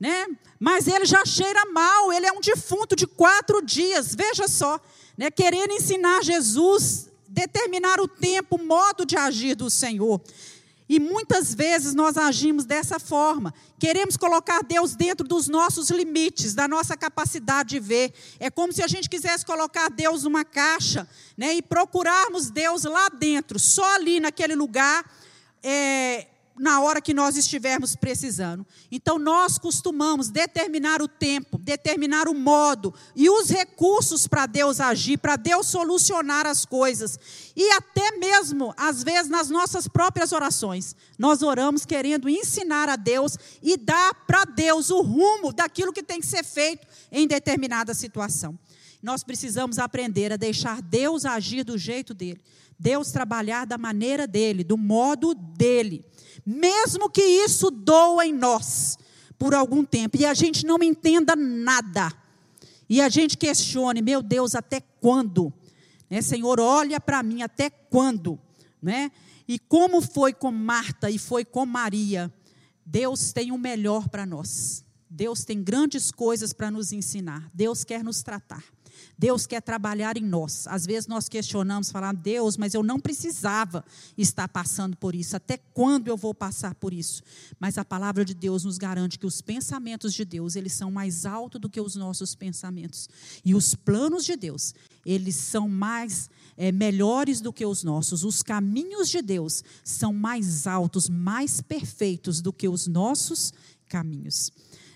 né, 0.00 0.26
mas 0.58 0.88
ele 0.88 1.04
já 1.04 1.24
cheira 1.24 1.64
mal, 1.72 2.12
ele 2.12 2.26
é 2.26 2.32
um 2.32 2.40
defunto 2.40 2.96
de 2.96 3.06
quatro 3.06 3.62
dias, 3.62 4.16
veja 4.16 4.48
só, 4.48 4.80
né, 5.16 5.30
querendo 5.30 5.72
ensinar 5.72 6.24
Jesus, 6.24 7.08
determinar 7.28 8.00
o 8.00 8.08
tempo, 8.08 8.56
o 8.56 8.64
modo 8.64 9.06
de 9.06 9.16
agir 9.16 9.54
do 9.54 9.70
Senhor. 9.70 10.20
E 10.92 11.00
muitas 11.00 11.54
vezes 11.54 11.94
nós 11.94 12.18
agimos 12.18 12.66
dessa 12.66 12.98
forma. 12.98 13.54
Queremos 13.78 14.14
colocar 14.14 14.62
Deus 14.62 14.94
dentro 14.94 15.26
dos 15.26 15.48
nossos 15.48 15.88
limites, 15.88 16.52
da 16.52 16.68
nossa 16.68 16.94
capacidade 16.98 17.70
de 17.70 17.80
ver. 17.80 18.12
É 18.38 18.50
como 18.50 18.74
se 18.74 18.82
a 18.82 18.86
gente 18.86 19.08
quisesse 19.08 19.46
colocar 19.46 19.88
Deus 19.88 20.24
numa 20.24 20.44
caixa 20.44 21.08
né, 21.34 21.54
e 21.54 21.62
procurarmos 21.62 22.50
Deus 22.50 22.84
lá 22.84 23.08
dentro, 23.08 23.58
só 23.58 23.94
ali 23.94 24.20
naquele 24.20 24.54
lugar, 24.54 25.02
é, 25.62 26.26
na 26.58 26.80
hora 26.80 27.00
que 27.00 27.14
nós 27.14 27.36
estivermos 27.36 27.96
precisando. 27.96 28.66
Então, 28.90 29.18
nós 29.18 29.58
costumamos 29.58 30.28
determinar 30.28 31.00
o 31.00 31.08
tempo, 31.08 31.58
determinar 31.58 32.28
o 32.28 32.34
modo 32.34 32.94
e 33.16 33.28
os 33.30 33.48
recursos 33.48 34.26
para 34.26 34.46
Deus 34.46 34.80
agir, 34.80 35.18
para 35.18 35.36
Deus 35.36 35.66
solucionar 35.66 36.46
as 36.46 36.64
coisas. 36.64 37.18
E 37.56 37.70
até 37.72 38.16
mesmo, 38.16 38.74
às 38.76 39.02
vezes, 39.02 39.30
nas 39.30 39.48
nossas 39.48 39.88
próprias 39.88 40.32
orações, 40.32 40.94
nós 41.18 41.42
oramos 41.42 41.84
querendo 41.84 42.28
ensinar 42.28 42.88
a 42.88 42.96
Deus 42.96 43.36
e 43.62 43.76
dar 43.76 44.14
para 44.26 44.44
Deus 44.44 44.90
o 44.90 45.00
rumo 45.00 45.52
daquilo 45.52 45.92
que 45.92 46.02
tem 46.02 46.20
que 46.20 46.26
ser 46.26 46.44
feito 46.44 46.86
em 47.10 47.26
determinada 47.26 47.94
situação. 47.94 48.58
Nós 49.02 49.24
precisamos 49.24 49.78
aprender 49.78 50.32
a 50.32 50.36
deixar 50.36 50.80
Deus 50.80 51.24
agir 51.24 51.64
do 51.64 51.76
jeito 51.76 52.14
dele, 52.14 52.40
Deus 52.78 53.10
trabalhar 53.10 53.64
da 53.66 53.76
maneira 53.76 54.26
dele, 54.26 54.62
do 54.62 54.76
modo 54.76 55.34
dele 55.34 56.04
mesmo 56.44 57.08
que 57.08 57.22
isso 57.22 57.70
doa 57.70 58.26
em 58.26 58.32
nós 58.32 58.98
por 59.38 59.54
algum 59.54 59.84
tempo 59.84 60.16
e 60.16 60.24
a 60.24 60.34
gente 60.34 60.64
não 60.64 60.78
entenda 60.82 61.34
nada, 61.36 62.12
e 62.88 63.00
a 63.00 63.08
gente 63.08 63.38
questione, 63.38 64.02
meu 64.02 64.22
Deus, 64.22 64.54
até 64.54 64.80
quando? 65.00 65.52
Né, 66.10 66.20
Senhor, 66.20 66.60
olha 66.60 67.00
para 67.00 67.22
mim, 67.22 67.40
até 67.40 67.70
quando? 67.70 68.38
Né? 68.82 69.10
E 69.48 69.58
como 69.58 70.02
foi 70.02 70.34
com 70.34 70.52
Marta 70.52 71.10
e 71.10 71.18
foi 71.18 71.44
com 71.44 71.64
Maria, 71.64 72.30
Deus 72.84 73.32
tem 73.32 73.50
o 73.50 73.56
melhor 73.56 74.08
para 74.08 74.26
nós. 74.26 74.84
Deus 75.08 75.44
tem 75.44 75.62
grandes 75.62 76.10
coisas 76.10 76.52
para 76.52 76.70
nos 76.70 76.92
ensinar. 76.92 77.50
Deus 77.54 77.82
quer 77.82 78.04
nos 78.04 78.22
tratar. 78.22 78.62
Deus 79.18 79.46
quer 79.46 79.60
trabalhar 79.60 80.16
em 80.16 80.24
nós. 80.24 80.66
Às 80.66 80.84
vezes 80.84 81.06
nós 81.06 81.28
questionamos, 81.28 81.90
falando, 81.90 82.18
Deus, 82.18 82.56
mas 82.56 82.74
eu 82.74 82.82
não 82.82 82.98
precisava 82.98 83.84
estar 84.18 84.48
passando 84.48 84.96
por 84.96 85.14
isso. 85.14 85.36
Até 85.36 85.56
quando 85.56 86.08
eu 86.08 86.16
vou 86.16 86.34
passar 86.34 86.74
por 86.74 86.92
isso? 86.92 87.22
Mas 87.60 87.78
a 87.78 87.84
palavra 87.84 88.24
de 88.24 88.34
Deus 88.34 88.64
nos 88.64 88.78
garante 88.78 89.18
que 89.18 89.26
os 89.26 89.40
pensamentos 89.40 90.12
de 90.12 90.24
Deus, 90.24 90.56
eles 90.56 90.72
são 90.72 90.90
mais 90.90 91.24
altos 91.24 91.60
do 91.60 91.68
que 91.68 91.80
os 91.80 91.94
nossos 91.94 92.34
pensamentos. 92.34 93.08
E 93.44 93.54
os 93.54 93.74
planos 93.74 94.24
de 94.24 94.36
Deus, 94.36 94.74
eles 95.06 95.36
são 95.36 95.68
mais 95.68 96.28
é, 96.56 96.72
melhores 96.72 97.40
do 97.40 97.52
que 97.52 97.64
os 97.64 97.84
nossos. 97.84 98.24
Os 98.24 98.42
caminhos 98.42 99.08
de 99.08 99.22
Deus 99.22 99.62
são 99.84 100.12
mais 100.12 100.66
altos, 100.66 101.08
mais 101.08 101.60
perfeitos 101.60 102.40
do 102.40 102.52
que 102.52 102.68
os 102.68 102.86
nossos 102.86 103.52
caminhos. 103.88 104.50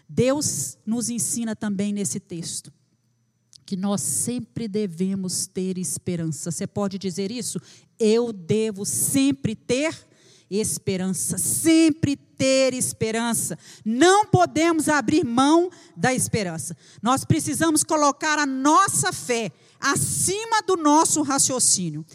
Deus 0.08 0.78
nos 0.86 1.10
ensina 1.10 1.54
também 1.54 1.92
nesse 1.92 2.18
texto 2.18 2.72
que 3.66 3.76
nós 3.76 4.00
sempre 4.00 4.68
devemos 4.68 5.48
ter 5.48 5.76
esperança. 5.76 6.52
Você 6.52 6.66
pode 6.66 6.98
dizer 6.98 7.32
isso? 7.32 7.60
Eu 7.98 8.32
devo 8.32 8.86
sempre 8.86 9.56
ter 9.56 9.92
esperança, 10.48 11.36
sempre 11.36 12.16
ter 12.16 12.72
esperança. 12.72 13.58
Não 13.84 14.24
podemos 14.26 14.88
abrir 14.88 15.24
mão 15.24 15.68
da 15.96 16.14
esperança. 16.14 16.76
Nós 17.02 17.24
precisamos 17.24 17.82
colocar 17.82 18.38
a 18.38 18.46
nossa 18.46 19.12
fé 19.12 19.50
acima 19.80 20.62
do 20.62 20.76
nosso 20.76 21.22
raciocínio. 21.22 22.06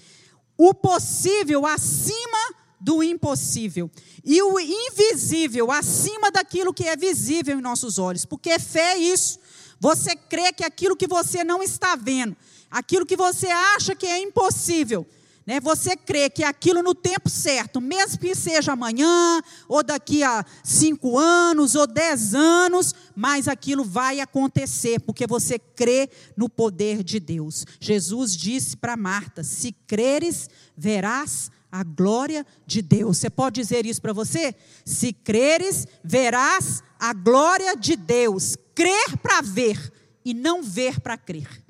O 0.58 0.74
possível 0.74 1.66
acima 1.66 2.56
do 2.80 3.04
impossível. 3.04 3.92
E 4.24 4.42
o 4.42 4.60
invisível 4.60 5.70
acima 5.70 6.32
daquilo 6.32 6.74
que 6.74 6.86
é 6.86 6.96
visível 6.96 7.60
em 7.60 7.62
nossos 7.62 8.00
olhos. 8.00 8.26
Porque 8.26 8.58
fé 8.58 8.94
é 8.94 8.98
isso. 8.98 9.41
Você 9.82 10.16
crê 10.16 10.54
que 10.54 10.64
aquilo 10.64 10.96
que 10.96 11.08
você 11.08 11.44
não 11.44 11.64
está 11.64 11.96
vendo, 11.96 12.38
aquilo 12.70 13.04
que 13.04 13.18
você 13.18 13.48
acha 13.48 13.96
que 13.96 14.06
é 14.06 14.20
impossível, 14.20 15.08
né? 15.44 15.60
Você 15.60 15.98
crê 15.98 16.30
que 16.30 16.44
aquilo 16.44 16.84
no 16.84 16.94
tempo 16.94 17.28
certo, 17.28 17.82
mesmo 17.82 18.20
que 18.20 18.36
seja 18.36 18.74
amanhã, 18.74 19.42
ou 19.68 19.82
daqui 19.82 20.22
a 20.24 20.46
cinco 20.64 21.18
anos, 21.18 21.74
ou 21.74 21.88
dez 21.88 22.36
anos, 22.36 22.94
mas 23.16 23.48
aquilo 23.48 23.84
vai 23.84 24.20
acontecer, 24.20 25.00
porque 25.00 25.26
você 25.26 25.58
crê 25.58 26.12
no 26.38 26.48
poder 26.48 27.02
de 27.02 27.20
Deus. 27.20 27.66
Jesus 27.80 28.38
disse 28.38 28.78
para 28.78 28.96
Marta: 28.96 29.44
Se 29.44 29.72
creres, 29.88 30.48
verás 30.78 31.50
a 31.72 31.84
glória 31.84 32.46
de 32.68 32.84
Deus. 32.84 33.18
Você 33.18 33.32
pode 33.32 33.60
dizer 33.60 33.84
isso 33.88 34.02
para 34.02 34.14
você? 34.14 34.54
Se 34.86 35.12
creres, 35.12 35.88
verás 36.04 36.84
a 37.00 37.14
glória 37.14 37.76
de 37.76 37.96
Deus. 37.96 38.56
Crer 38.74 39.18
para 39.18 39.42
ver 39.42 39.92
e 40.24 40.34
não 40.34 40.64
ver 40.64 41.00
para 41.00 41.18
crer. 41.18 41.64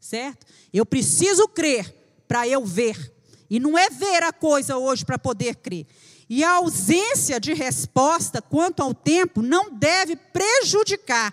Certo? 0.00 0.46
Eu 0.72 0.84
preciso 0.84 1.48
crer 1.48 1.94
para 2.28 2.46
eu 2.46 2.64
ver. 2.64 3.12
E 3.48 3.58
não 3.58 3.78
é 3.78 3.88
ver 3.88 4.22
a 4.22 4.32
coisa 4.32 4.76
hoje 4.76 5.04
para 5.04 5.18
poder 5.18 5.56
crer. 5.56 5.86
E 6.28 6.42
a 6.42 6.52
ausência 6.52 7.38
de 7.40 7.54
resposta 7.54 8.42
quanto 8.42 8.82
ao 8.82 8.92
tempo 8.92 9.42
não 9.42 9.72
deve 9.72 10.16
prejudicar 10.16 11.32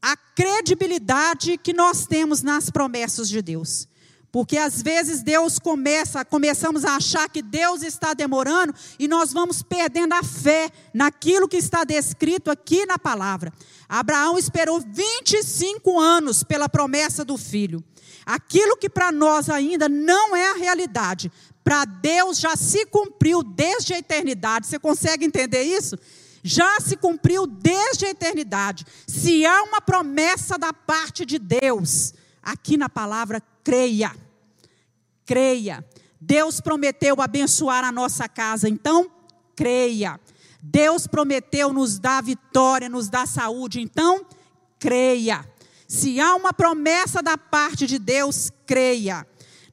a 0.00 0.16
credibilidade 0.16 1.58
que 1.58 1.72
nós 1.72 2.06
temos 2.06 2.42
nas 2.42 2.70
promessas 2.70 3.28
de 3.28 3.42
Deus. 3.42 3.87
Porque 4.30 4.58
às 4.58 4.82
vezes 4.82 5.22
Deus 5.22 5.58
começa, 5.58 6.24
começamos 6.24 6.84
a 6.84 6.96
achar 6.96 7.28
que 7.30 7.40
Deus 7.40 7.82
está 7.82 8.12
demorando 8.12 8.74
e 8.98 9.08
nós 9.08 9.32
vamos 9.32 9.62
perdendo 9.62 10.12
a 10.12 10.22
fé 10.22 10.70
naquilo 10.92 11.48
que 11.48 11.56
está 11.56 11.82
descrito 11.82 12.50
aqui 12.50 12.84
na 12.84 12.98
palavra. 12.98 13.52
Abraão 13.88 14.38
esperou 14.38 14.80
25 14.80 15.98
anos 15.98 16.42
pela 16.42 16.68
promessa 16.68 17.24
do 17.24 17.38
filho. 17.38 17.82
Aquilo 18.26 18.76
que 18.76 18.90
para 18.90 19.10
nós 19.10 19.48
ainda 19.48 19.88
não 19.88 20.36
é 20.36 20.50
a 20.50 20.54
realidade, 20.54 21.32
para 21.64 21.86
Deus 21.86 22.38
já 22.38 22.54
se 22.56 22.84
cumpriu 22.86 23.42
desde 23.42 23.94
a 23.94 23.98
eternidade. 23.98 24.66
Você 24.66 24.78
consegue 24.78 25.24
entender 25.24 25.62
isso? 25.62 25.98
Já 26.42 26.78
se 26.80 26.96
cumpriu 26.96 27.46
desde 27.46 28.06
a 28.06 28.10
eternidade. 28.10 28.86
Se 29.06 29.44
há 29.44 29.62
uma 29.62 29.80
promessa 29.80 30.58
da 30.58 30.72
parte 30.72 31.26
de 31.26 31.38
Deus, 31.38 32.12
aqui 32.50 32.76
na 32.76 32.88
palavra 32.88 33.42
creia. 33.62 34.14
Creia. 35.26 35.84
Deus 36.20 36.60
prometeu 36.60 37.20
abençoar 37.20 37.84
a 37.84 37.92
nossa 37.92 38.28
casa, 38.28 38.68
então 38.68 39.10
creia. 39.54 40.18
Deus 40.60 41.06
prometeu 41.06 41.72
nos 41.72 41.98
dar 41.98 42.22
vitória, 42.22 42.88
nos 42.88 43.08
dar 43.08 43.28
saúde, 43.28 43.80
então 43.80 44.26
creia. 44.78 45.44
Se 45.86 46.18
há 46.18 46.34
uma 46.34 46.52
promessa 46.52 47.22
da 47.22 47.36
parte 47.36 47.86
de 47.86 47.98
Deus, 47.98 48.50
creia. 48.66 49.26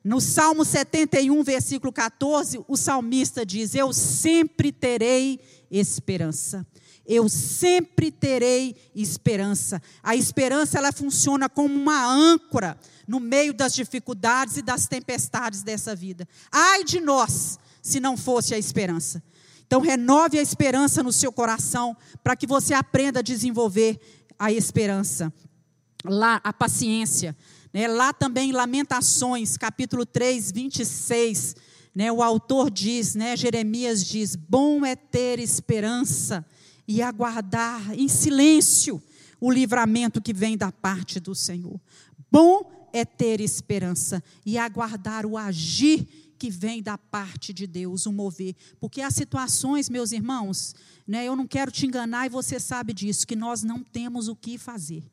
No 0.03 0.21
Salmo 0.21 0.63
71, 0.63 1.43
versículo 1.43 1.91
14, 1.91 2.63
o 2.67 2.77
salmista 2.77 3.45
diz: 3.45 3.73
Eu 3.73 3.91
sempre 3.91 4.71
terei 4.71 5.39
esperança. 5.71 6.65
Eu 7.07 7.29
sempre 7.29 8.11
terei 8.11 8.75
esperança. 8.95 9.81
A 10.01 10.15
esperança 10.15 10.77
ela 10.77 10.91
funciona 10.91 11.47
como 11.47 11.73
uma 11.73 12.05
âncora 12.05 12.77
no 13.07 13.19
meio 13.19 13.53
das 13.53 13.73
dificuldades 13.73 14.57
e 14.57 14.61
das 14.61 14.87
tempestades 14.87 15.61
dessa 15.61 15.95
vida. 15.95 16.27
Ai 16.51 16.83
de 16.83 16.99
nós, 16.99 17.59
se 17.81 17.99
não 17.99 18.17
fosse 18.17 18.53
a 18.53 18.57
esperança. 18.57 19.21
Então 19.67 19.81
renove 19.81 20.39
a 20.39 20.41
esperança 20.41 21.03
no 21.03 21.11
seu 21.11 21.31
coração 21.31 21.95
para 22.23 22.35
que 22.35 22.47
você 22.47 22.73
aprenda 22.73 23.19
a 23.19 23.23
desenvolver 23.23 23.99
a 24.37 24.51
esperança 24.51 25.31
lá 26.03 26.39
a 26.43 26.53
paciência. 26.53 27.35
Né? 27.73 27.87
Lá 27.87 28.13
também, 28.13 28.51
Lamentações, 28.51 29.57
capítulo 29.57 30.05
3, 30.05 30.51
26, 30.51 31.55
né? 31.93 32.11
o 32.11 32.21
autor 32.21 32.69
diz, 32.69 33.15
né? 33.15 33.35
Jeremias 33.35 34.03
diz: 34.03 34.35
Bom 34.35 34.85
é 34.85 34.95
ter 34.95 35.39
esperança 35.39 36.45
e 36.87 37.01
aguardar 37.01 37.93
em 37.93 38.07
silêncio 38.07 39.01
o 39.39 39.51
livramento 39.51 40.21
que 40.21 40.33
vem 40.33 40.57
da 40.57 40.71
parte 40.71 41.19
do 41.19 41.35
Senhor. 41.35 41.79
Bom 42.31 42.89
é 42.93 43.03
ter 43.03 43.41
esperança 43.41 44.23
e 44.45 44.57
aguardar 44.57 45.25
o 45.25 45.37
agir 45.37 46.07
que 46.37 46.49
vem 46.49 46.81
da 46.81 46.97
parte 46.97 47.53
de 47.53 47.65
Deus, 47.65 48.05
o 48.05 48.11
mover. 48.11 48.55
Porque 48.79 49.01
há 49.01 49.09
situações, 49.09 49.89
meus 49.89 50.11
irmãos, 50.11 50.75
né, 51.07 51.25
eu 51.25 51.35
não 51.35 51.47
quero 51.47 51.71
te 51.71 51.85
enganar 51.85 52.25
e 52.25 52.29
você 52.29 52.59
sabe 52.59 52.93
disso, 52.93 53.27
que 53.27 53.35
nós 53.35 53.63
não 53.63 53.83
temos 53.83 54.27
o 54.27 54.35
que 54.35 54.57
fazer. 54.57 55.03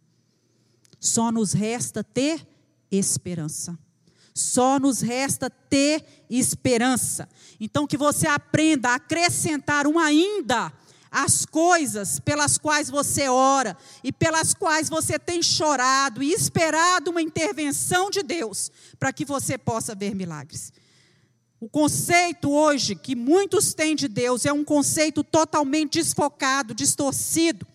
Só 1.00 1.32
nos 1.32 1.52
resta 1.52 2.04
ter 2.04 2.46
esperança. 2.90 3.78
Só 4.34 4.78
nos 4.78 5.00
resta 5.00 5.50
ter 5.50 6.04
esperança. 6.30 7.28
Então, 7.60 7.86
que 7.86 7.96
você 7.96 8.26
aprenda 8.26 8.90
a 8.90 8.94
acrescentar 8.94 9.86
um 9.86 9.98
ainda 9.98 10.72
às 11.12 11.44
coisas 11.44 12.18
pelas 12.18 12.56
quais 12.56 12.88
você 12.88 13.28
ora 13.28 13.76
e 14.02 14.10
pelas 14.10 14.54
quais 14.54 14.88
você 14.88 15.18
tem 15.18 15.42
chorado 15.42 16.22
e 16.22 16.32
esperado 16.32 17.10
uma 17.10 17.20
intervenção 17.20 18.10
de 18.10 18.22
Deus 18.22 18.72
para 18.98 19.12
que 19.12 19.24
você 19.24 19.58
possa 19.58 19.94
ver 19.94 20.14
milagres. 20.14 20.72
O 21.60 21.68
conceito 21.68 22.50
hoje 22.50 22.96
que 22.96 23.14
muitos 23.14 23.74
têm 23.74 23.94
de 23.94 24.08
Deus 24.08 24.46
é 24.46 24.52
um 24.52 24.64
conceito 24.64 25.22
totalmente 25.22 26.00
desfocado, 26.00 26.74
distorcido 26.74 27.66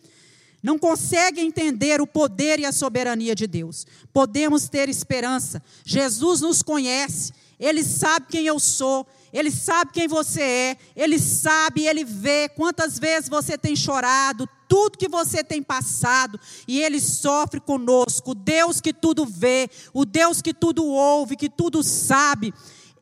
não 0.61 0.77
consegue 0.77 1.39
entender 1.39 2.01
o 2.01 2.07
poder 2.07 2.59
e 2.59 2.65
a 2.65 2.71
soberania 2.71 3.35
de 3.35 3.47
Deus. 3.47 3.85
Podemos 4.11 4.67
ter 4.67 4.89
esperança. 4.89 5.63
Jesus 5.85 6.41
nos 6.41 6.61
conhece, 6.61 7.31
Ele 7.59 7.83
sabe 7.83 8.27
quem 8.29 8.45
eu 8.45 8.59
sou, 8.59 9.05
Ele 9.33 9.49
sabe 9.49 9.91
quem 9.91 10.07
você 10.07 10.41
é, 10.41 10.77
Ele 10.95 11.17
sabe, 11.17 11.87
Ele 11.87 12.03
vê 12.03 12.47
quantas 12.49 12.99
vezes 12.99 13.29
você 13.29 13.57
tem 13.57 13.75
chorado, 13.75 14.47
tudo 14.67 14.97
que 14.97 15.07
você 15.07 15.43
tem 15.43 15.63
passado, 15.63 16.39
e 16.67 16.79
Ele 16.81 16.99
sofre 16.99 17.59
conosco. 17.59 18.31
O 18.31 18.35
Deus 18.35 18.79
que 18.79 18.93
tudo 18.93 19.25
vê, 19.25 19.69
o 19.93 20.05
Deus 20.05 20.41
que 20.41 20.53
tudo 20.53 20.85
ouve, 20.85 21.35
que 21.35 21.49
tudo 21.49 21.81
sabe, 21.81 22.53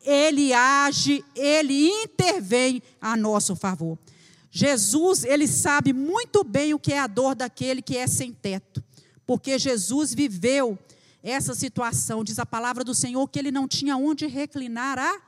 Ele 0.02 0.52
age, 0.52 1.24
Ele 1.34 1.88
intervém 1.88 2.82
a 3.00 3.16
nosso 3.16 3.54
favor. 3.54 3.98
Jesus, 4.56 5.22
ele 5.22 5.46
sabe 5.46 5.92
muito 5.92 6.42
bem 6.42 6.72
o 6.72 6.78
que 6.78 6.94
é 6.94 6.98
a 6.98 7.06
dor 7.06 7.34
daquele 7.34 7.82
que 7.82 7.94
é 7.94 8.06
sem 8.06 8.32
teto, 8.32 8.82
porque 9.26 9.58
Jesus 9.58 10.14
viveu 10.14 10.78
essa 11.26 11.54
situação. 11.54 12.22
Diz 12.22 12.38
a 12.38 12.46
palavra 12.46 12.84
do 12.84 12.94
Senhor 12.94 13.26
que 13.28 13.38
ele 13.38 13.50
não 13.50 13.66
tinha 13.66 13.96
onde 13.96 14.26
reclinar 14.26 14.96
a 14.96 15.20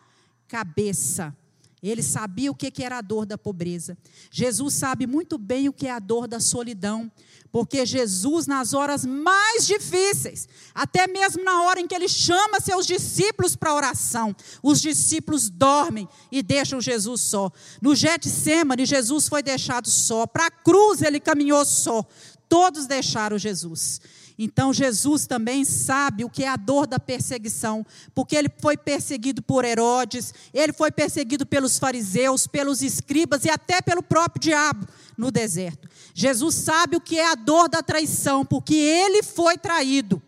cabeça. 0.46 1.36
Ele 1.82 2.02
sabia 2.02 2.50
o 2.50 2.54
que 2.54 2.72
era 2.82 2.98
a 2.98 3.00
dor 3.00 3.26
da 3.26 3.36
pobreza. 3.36 3.96
Jesus 4.30 4.74
sabe 4.74 5.06
muito 5.06 5.36
bem 5.36 5.68
o 5.68 5.72
que 5.72 5.86
é 5.86 5.90
a 5.90 5.98
dor 5.98 6.26
da 6.26 6.40
solidão. 6.40 7.10
Porque 7.50 7.86
Jesus, 7.86 8.46
nas 8.46 8.74
horas 8.74 9.06
mais 9.06 9.66
difíceis, 9.66 10.48
até 10.74 11.06
mesmo 11.06 11.42
na 11.42 11.62
hora 11.62 11.80
em 11.80 11.86
que 11.86 11.94
ele 11.94 12.08
chama 12.08 12.60
seus 12.60 12.86
discípulos 12.86 13.56
para 13.56 13.74
oração, 13.74 14.36
os 14.62 14.80
discípulos 14.80 15.48
dormem 15.48 16.08
e 16.30 16.42
deixam 16.42 16.80
Jesus 16.80 17.22
só. 17.22 17.50
No 17.80 17.94
Getsemane, 17.94 18.84
Jesus 18.84 19.28
foi 19.28 19.42
deixado 19.42 19.88
só. 19.88 20.26
Para 20.26 20.46
a 20.46 20.50
cruz, 20.50 21.00
ele 21.00 21.18
caminhou 21.18 21.64
só. 21.64 22.04
Todos 22.48 22.86
deixaram 22.86 23.38
Jesus. 23.38 24.00
Então 24.38 24.72
Jesus 24.72 25.26
também 25.26 25.64
sabe 25.64 26.24
o 26.24 26.30
que 26.30 26.44
é 26.44 26.48
a 26.48 26.54
dor 26.54 26.86
da 26.86 27.00
perseguição, 27.00 27.84
porque 28.14 28.36
ele 28.36 28.48
foi 28.60 28.76
perseguido 28.76 29.42
por 29.42 29.64
Herodes, 29.64 30.32
ele 30.54 30.72
foi 30.72 30.92
perseguido 30.92 31.44
pelos 31.44 31.76
fariseus, 31.76 32.46
pelos 32.46 32.80
escribas 32.80 33.44
e 33.44 33.50
até 33.50 33.82
pelo 33.82 34.02
próprio 34.02 34.40
diabo 34.40 34.86
no 35.16 35.32
deserto. 35.32 35.88
Jesus 36.14 36.54
sabe 36.54 36.96
o 36.96 37.00
que 37.00 37.18
é 37.18 37.32
a 37.32 37.34
dor 37.34 37.68
da 37.68 37.82
traição, 37.82 38.44
porque 38.44 38.76
ele 38.76 39.24
foi 39.24 39.58
traído, 39.58 40.22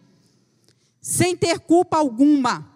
sem 1.01 1.37
ter 1.37 1.61
culpa 1.61 1.97
alguma. 1.97 2.69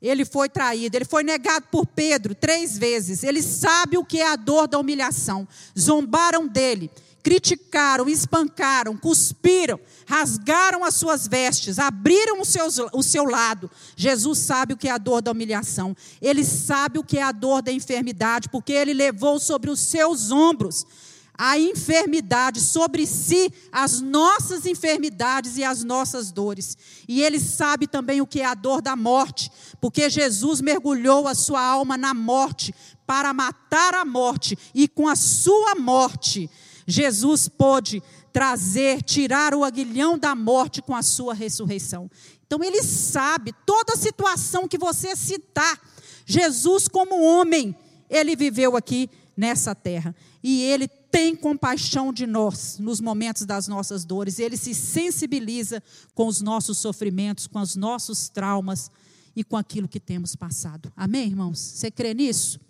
Ele 0.00 0.24
foi 0.24 0.48
traído, 0.48 0.96
ele 0.96 1.04
foi 1.04 1.22
negado 1.22 1.66
por 1.70 1.86
Pedro 1.86 2.34
três 2.34 2.76
vezes. 2.76 3.22
Ele 3.22 3.40
sabe 3.40 3.96
o 3.96 4.04
que 4.04 4.18
é 4.18 4.26
a 4.26 4.34
dor 4.34 4.66
da 4.66 4.76
humilhação. 4.76 5.46
Zombaram 5.78 6.48
dele, 6.48 6.90
criticaram, 7.22 8.08
espancaram, 8.08 8.96
cuspiram, 8.96 9.78
rasgaram 10.06 10.84
as 10.84 10.94
suas 10.94 11.28
vestes, 11.28 11.78
abriram 11.78 12.40
o, 12.40 12.44
seus, 12.44 12.78
o 12.92 13.02
seu 13.02 13.24
lado. 13.24 13.70
Jesus 13.96 14.38
sabe 14.38 14.74
o 14.74 14.76
que 14.76 14.88
é 14.88 14.90
a 14.90 14.98
dor 14.98 15.22
da 15.22 15.30
humilhação, 15.30 15.96
ele 16.20 16.44
sabe 16.44 16.98
o 16.98 17.04
que 17.04 17.18
é 17.18 17.22
a 17.22 17.32
dor 17.32 17.62
da 17.62 17.72
enfermidade, 17.72 18.48
porque 18.48 18.72
ele 18.72 18.92
levou 18.92 19.38
sobre 19.38 19.70
os 19.70 19.80
seus 19.80 20.30
ombros 20.30 20.86
a 21.34 21.58
enfermidade, 21.58 22.60
sobre 22.60 23.06
si 23.06 23.52
as 23.72 24.00
nossas 24.00 24.66
enfermidades 24.66 25.56
e 25.56 25.64
as 25.64 25.82
nossas 25.82 26.30
dores. 26.30 26.76
E 27.08 27.22
ele 27.22 27.40
sabe 27.40 27.86
também 27.86 28.20
o 28.20 28.26
que 28.26 28.40
é 28.40 28.44
a 28.44 28.54
dor 28.54 28.82
da 28.82 28.94
morte, 28.94 29.50
porque 29.80 30.08
Jesus 30.10 30.60
mergulhou 30.60 31.26
a 31.26 31.34
sua 31.34 31.60
alma 31.60 31.96
na 31.96 32.12
morte 32.14 32.74
para 33.06 33.34
matar 33.34 33.94
a 33.94 34.04
morte, 34.04 34.56
e 34.74 34.86
com 34.86 35.08
a 35.08 35.16
sua 35.16 35.74
morte, 35.74 36.48
Jesus 36.86 37.48
pôde 37.48 38.02
trazer, 38.32 39.02
tirar 39.02 39.54
o 39.54 39.64
aguilhão 39.64 40.18
da 40.18 40.34
morte 40.34 40.80
com 40.80 40.94
a 40.94 41.02
sua 41.02 41.34
ressurreição. 41.34 42.10
Então 42.46 42.62
ele 42.62 42.82
sabe 42.82 43.54
toda 43.64 43.94
a 43.94 43.96
situação 43.96 44.68
que 44.68 44.78
você 44.78 45.14
citar. 45.16 45.80
Jesus, 46.24 46.88
como 46.88 47.22
homem, 47.22 47.74
ele 48.08 48.36
viveu 48.36 48.76
aqui 48.76 49.08
nessa 49.36 49.74
terra. 49.74 50.14
E 50.42 50.62
ele 50.62 50.88
tem 50.88 51.36
compaixão 51.36 52.12
de 52.12 52.26
nós 52.26 52.78
nos 52.78 53.00
momentos 53.00 53.44
das 53.44 53.68
nossas 53.68 54.04
dores. 54.04 54.38
Ele 54.38 54.56
se 54.56 54.74
sensibiliza 54.74 55.82
com 56.14 56.26
os 56.26 56.40
nossos 56.40 56.78
sofrimentos, 56.78 57.46
com 57.46 57.60
os 57.60 57.76
nossos 57.76 58.28
traumas 58.28 58.90
e 59.34 59.44
com 59.44 59.56
aquilo 59.56 59.88
que 59.88 60.00
temos 60.00 60.34
passado. 60.34 60.92
Amém, 60.96 61.28
irmãos? 61.28 61.58
Você 61.58 61.90
crê 61.90 62.12
nisso? 62.12 62.60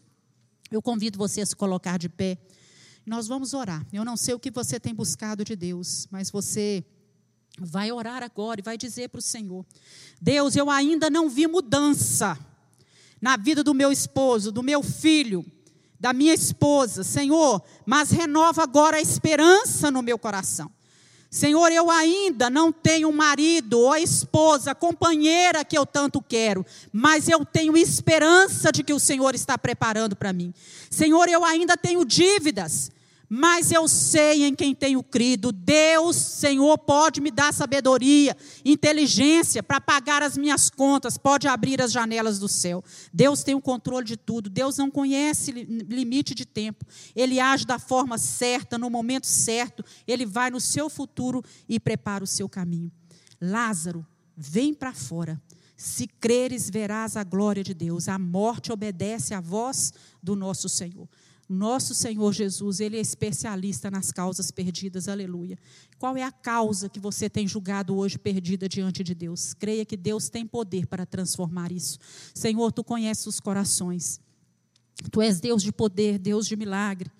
Eu 0.70 0.80
convido 0.80 1.18
você 1.18 1.40
a 1.40 1.46
se 1.46 1.56
colocar 1.56 1.98
de 1.98 2.08
pé. 2.08 2.38
Nós 3.04 3.26
vamos 3.26 3.52
orar. 3.52 3.84
Eu 3.92 4.04
não 4.04 4.16
sei 4.16 4.34
o 4.34 4.38
que 4.38 4.50
você 4.50 4.78
tem 4.78 4.94
buscado 4.94 5.44
de 5.44 5.56
Deus, 5.56 6.06
mas 6.10 6.30
você 6.30 6.84
vai 7.58 7.90
orar 7.90 8.22
agora 8.22 8.60
e 8.60 8.62
vai 8.62 8.78
dizer 8.78 9.08
para 9.08 9.18
o 9.18 9.22
Senhor: 9.22 9.66
Deus, 10.20 10.54
eu 10.54 10.70
ainda 10.70 11.10
não 11.10 11.28
vi 11.28 11.46
mudança 11.46 12.38
na 13.20 13.36
vida 13.36 13.64
do 13.64 13.74
meu 13.74 13.90
esposo, 13.90 14.52
do 14.52 14.62
meu 14.62 14.82
filho, 14.82 15.44
da 15.98 16.12
minha 16.12 16.34
esposa, 16.34 17.02
Senhor, 17.02 17.62
mas 17.84 18.10
renova 18.10 18.62
agora 18.62 18.96
a 18.96 19.00
esperança 19.00 19.90
no 19.90 20.02
meu 20.02 20.18
coração. 20.18 20.70
Senhor, 21.32 21.72
eu 21.72 21.90
ainda 21.90 22.50
não 22.50 22.70
tenho 22.70 23.10
marido 23.10 23.80
ou 23.80 23.96
esposa, 23.96 24.74
companheira 24.74 25.64
que 25.64 25.78
eu 25.78 25.86
tanto 25.86 26.20
quero, 26.20 26.62
mas 26.92 27.26
eu 27.26 27.42
tenho 27.42 27.74
esperança 27.74 28.70
de 28.70 28.84
que 28.84 28.92
o 28.92 29.00
Senhor 29.00 29.34
está 29.34 29.56
preparando 29.56 30.14
para 30.14 30.30
mim. 30.30 30.52
Senhor, 30.90 31.26
eu 31.30 31.42
ainda 31.42 31.74
tenho 31.74 32.04
dívidas, 32.04 32.91
mas 33.34 33.72
eu 33.72 33.88
sei 33.88 34.44
em 34.44 34.54
quem 34.54 34.74
tenho 34.74 35.02
crido. 35.02 35.52
Deus, 35.52 36.16
Senhor, 36.16 36.76
pode 36.76 37.18
me 37.18 37.30
dar 37.30 37.50
sabedoria, 37.54 38.36
inteligência 38.62 39.62
para 39.62 39.80
pagar 39.80 40.22
as 40.22 40.36
minhas 40.36 40.68
contas, 40.68 41.16
pode 41.16 41.48
abrir 41.48 41.80
as 41.80 41.90
janelas 41.90 42.38
do 42.38 42.46
céu. 42.46 42.84
Deus 43.10 43.42
tem 43.42 43.54
o 43.54 43.60
controle 43.62 44.04
de 44.04 44.18
tudo. 44.18 44.50
Deus 44.50 44.76
não 44.76 44.90
conhece 44.90 45.50
limite 45.50 46.34
de 46.34 46.44
tempo. 46.44 46.84
Ele 47.16 47.40
age 47.40 47.64
da 47.64 47.78
forma 47.78 48.18
certa, 48.18 48.76
no 48.76 48.90
momento 48.90 49.26
certo. 49.26 49.82
Ele 50.06 50.26
vai 50.26 50.50
no 50.50 50.60
seu 50.60 50.90
futuro 50.90 51.42
e 51.66 51.80
prepara 51.80 52.22
o 52.22 52.26
seu 52.26 52.50
caminho. 52.50 52.92
Lázaro, 53.40 54.06
vem 54.36 54.74
para 54.74 54.92
fora. 54.92 55.40
Se 55.74 56.06
creres, 56.06 56.68
verás 56.68 57.16
a 57.16 57.24
glória 57.24 57.64
de 57.64 57.72
Deus. 57.72 58.08
A 58.08 58.18
morte 58.18 58.70
obedece 58.70 59.32
à 59.32 59.40
voz 59.40 59.90
do 60.22 60.36
nosso 60.36 60.68
Senhor. 60.68 61.08
Nosso 61.52 61.94
Senhor 61.94 62.32
Jesus, 62.32 62.80
Ele 62.80 62.96
é 62.96 63.00
especialista 63.00 63.90
nas 63.90 64.10
causas 64.10 64.50
perdidas, 64.50 65.06
aleluia. 65.06 65.58
Qual 65.98 66.16
é 66.16 66.22
a 66.22 66.32
causa 66.32 66.88
que 66.88 66.98
você 66.98 67.28
tem 67.28 67.46
julgado 67.46 67.96
hoje 67.96 68.18
perdida 68.18 68.68
diante 68.68 69.04
de 69.04 69.14
Deus? 69.14 69.52
Creia 69.52 69.84
que 69.84 69.96
Deus 69.96 70.28
tem 70.28 70.46
poder 70.46 70.86
para 70.86 71.04
transformar 71.04 71.70
isso. 71.70 71.98
Senhor, 72.34 72.72
Tu 72.72 72.82
conheces 72.82 73.26
os 73.26 73.38
corações. 73.38 74.18
Tu 75.10 75.20
és 75.20 75.40
Deus 75.40 75.62
de 75.62 75.70
poder, 75.70 76.18
Deus 76.18 76.46
de 76.46 76.56
milagre. 76.56 77.10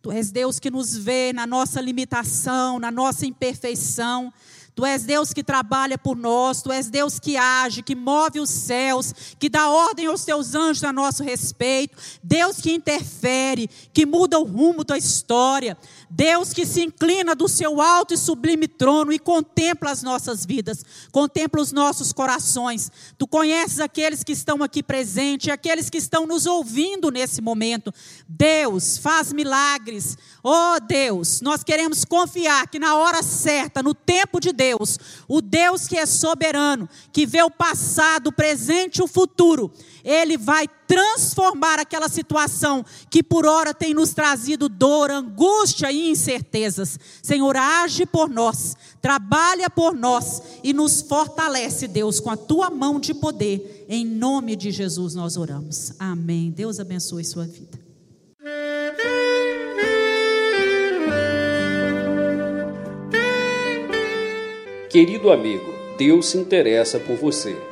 Tu 0.00 0.10
és 0.10 0.30
Deus 0.30 0.58
que 0.58 0.70
nos 0.70 0.96
vê 0.96 1.32
na 1.32 1.46
nossa 1.46 1.80
limitação, 1.80 2.78
na 2.78 2.90
nossa 2.90 3.26
imperfeição. 3.26 4.32
Tu 4.74 4.86
és 4.86 5.04
Deus 5.04 5.34
que 5.34 5.44
trabalha 5.44 5.98
por 5.98 6.16
nós, 6.16 6.62
tu 6.62 6.72
és 6.72 6.88
Deus 6.88 7.18
que 7.18 7.36
age, 7.36 7.82
que 7.82 7.94
move 7.94 8.40
os 8.40 8.48
céus, 8.48 9.12
que 9.38 9.50
dá 9.50 9.68
ordem 9.68 10.06
aos 10.06 10.24
teus 10.24 10.54
anjos 10.54 10.82
a 10.82 10.92
nosso 10.92 11.22
respeito, 11.22 11.98
Deus 12.22 12.58
que 12.58 12.72
interfere, 12.72 13.68
que 13.92 14.06
muda 14.06 14.38
o 14.38 14.44
rumo 14.44 14.82
da 14.82 14.96
história, 14.96 15.76
Deus 16.14 16.52
que 16.52 16.66
se 16.66 16.82
inclina 16.82 17.34
do 17.34 17.48
seu 17.48 17.80
alto 17.80 18.12
e 18.12 18.18
sublime 18.18 18.68
trono 18.68 19.14
e 19.14 19.18
contempla 19.18 19.90
as 19.90 20.02
nossas 20.02 20.44
vidas, 20.44 20.84
contempla 21.10 21.62
os 21.62 21.72
nossos 21.72 22.12
corações. 22.12 22.92
Tu 23.16 23.26
conheces 23.26 23.80
aqueles 23.80 24.22
que 24.22 24.32
estão 24.32 24.62
aqui 24.62 24.82
presentes, 24.82 25.48
aqueles 25.48 25.88
que 25.88 25.96
estão 25.96 26.26
nos 26.26 26.44
ouvindo 26.44 27.10
nesse 27.10 27.40
momento. 27.40 27.94
Deus, 28.28 28.98
faz 28.98 29.32
milagres. 29.32 30.18
Oh 30.44 30.78
Deus, 30.86 31.40
nós 31.40 31.64
queremos 31.64 32.04
confiar 32.04 32.66
que 32.68 32.78
na 32.78 32.94
hora 32.96 33.22
certa, 33.22 33.82
no 33.82 33.94
tempo 33.94 34.38
de 34.38 34.52
Deus, 34.52 34.98
o 35.26 35.40
Deus 35.40 35.88
que 35.88 35.96
é 35.96 36.04
soberano, 36.04 36.90
que 37.10 37.24
vê 37.24 37.42
o 37.42 37.50
passado, 37.50 38.26
o 38.26 38.32
presente 38.32 38.98
e 38.98 39.02
o 39.02 39.08
futuro, 39.08 39.72
ele 40.04 40.36
vai 40.36 40.68
transformar 40.92 41.78
aquela 41.78 42.06
situação 42.06 42.84
que 43.08 43.22
por 43.22 43.46
hora 43.46 43.72
tem 43.72 43.94
nos 43.94 44.12
trazido 44.12 44.68
dor, 44.68 45.10
angústia 45.10 45.90
e 45.90 46.10
incertezas. 46.10 47.00
Senhor, 47.22 47.56
age 47.56 48.04
por 48.04 48.28
nós, 48.28 48.76
trabalha 49.00 49.70
por 49.70 49.94
nós 49.94 50.42
e 50.62 50.74
nos 50.74 51.00
fortalece, 51.00 51.88
Deus, 51.88 52.20
com 52.20 52.28
a 52.28 52.36
tua 52.36 52.68
mão 52.68 53.00
de 53.00 53.14
poder. 53.14 53.86
Em 53.88 54.04
nome 54.04 54.54
de 54.54 54.70
Jesus 54.70 55.14
nós 55.14 55.38
oramos. 55.38 55.94
Amém. 55.98 56.50
Deus 56.50 56.78
abençoe 56.78 57.24
sua 57.24 57.46
vida. 57.46 57.80
Querido 64.90 65.30
amigo, 65.30 65.72
Deus 65.96 66.26
se 66.26 66.36
interessa 66.36 66.98
por 66.98 67.16
você. 67.16 67.71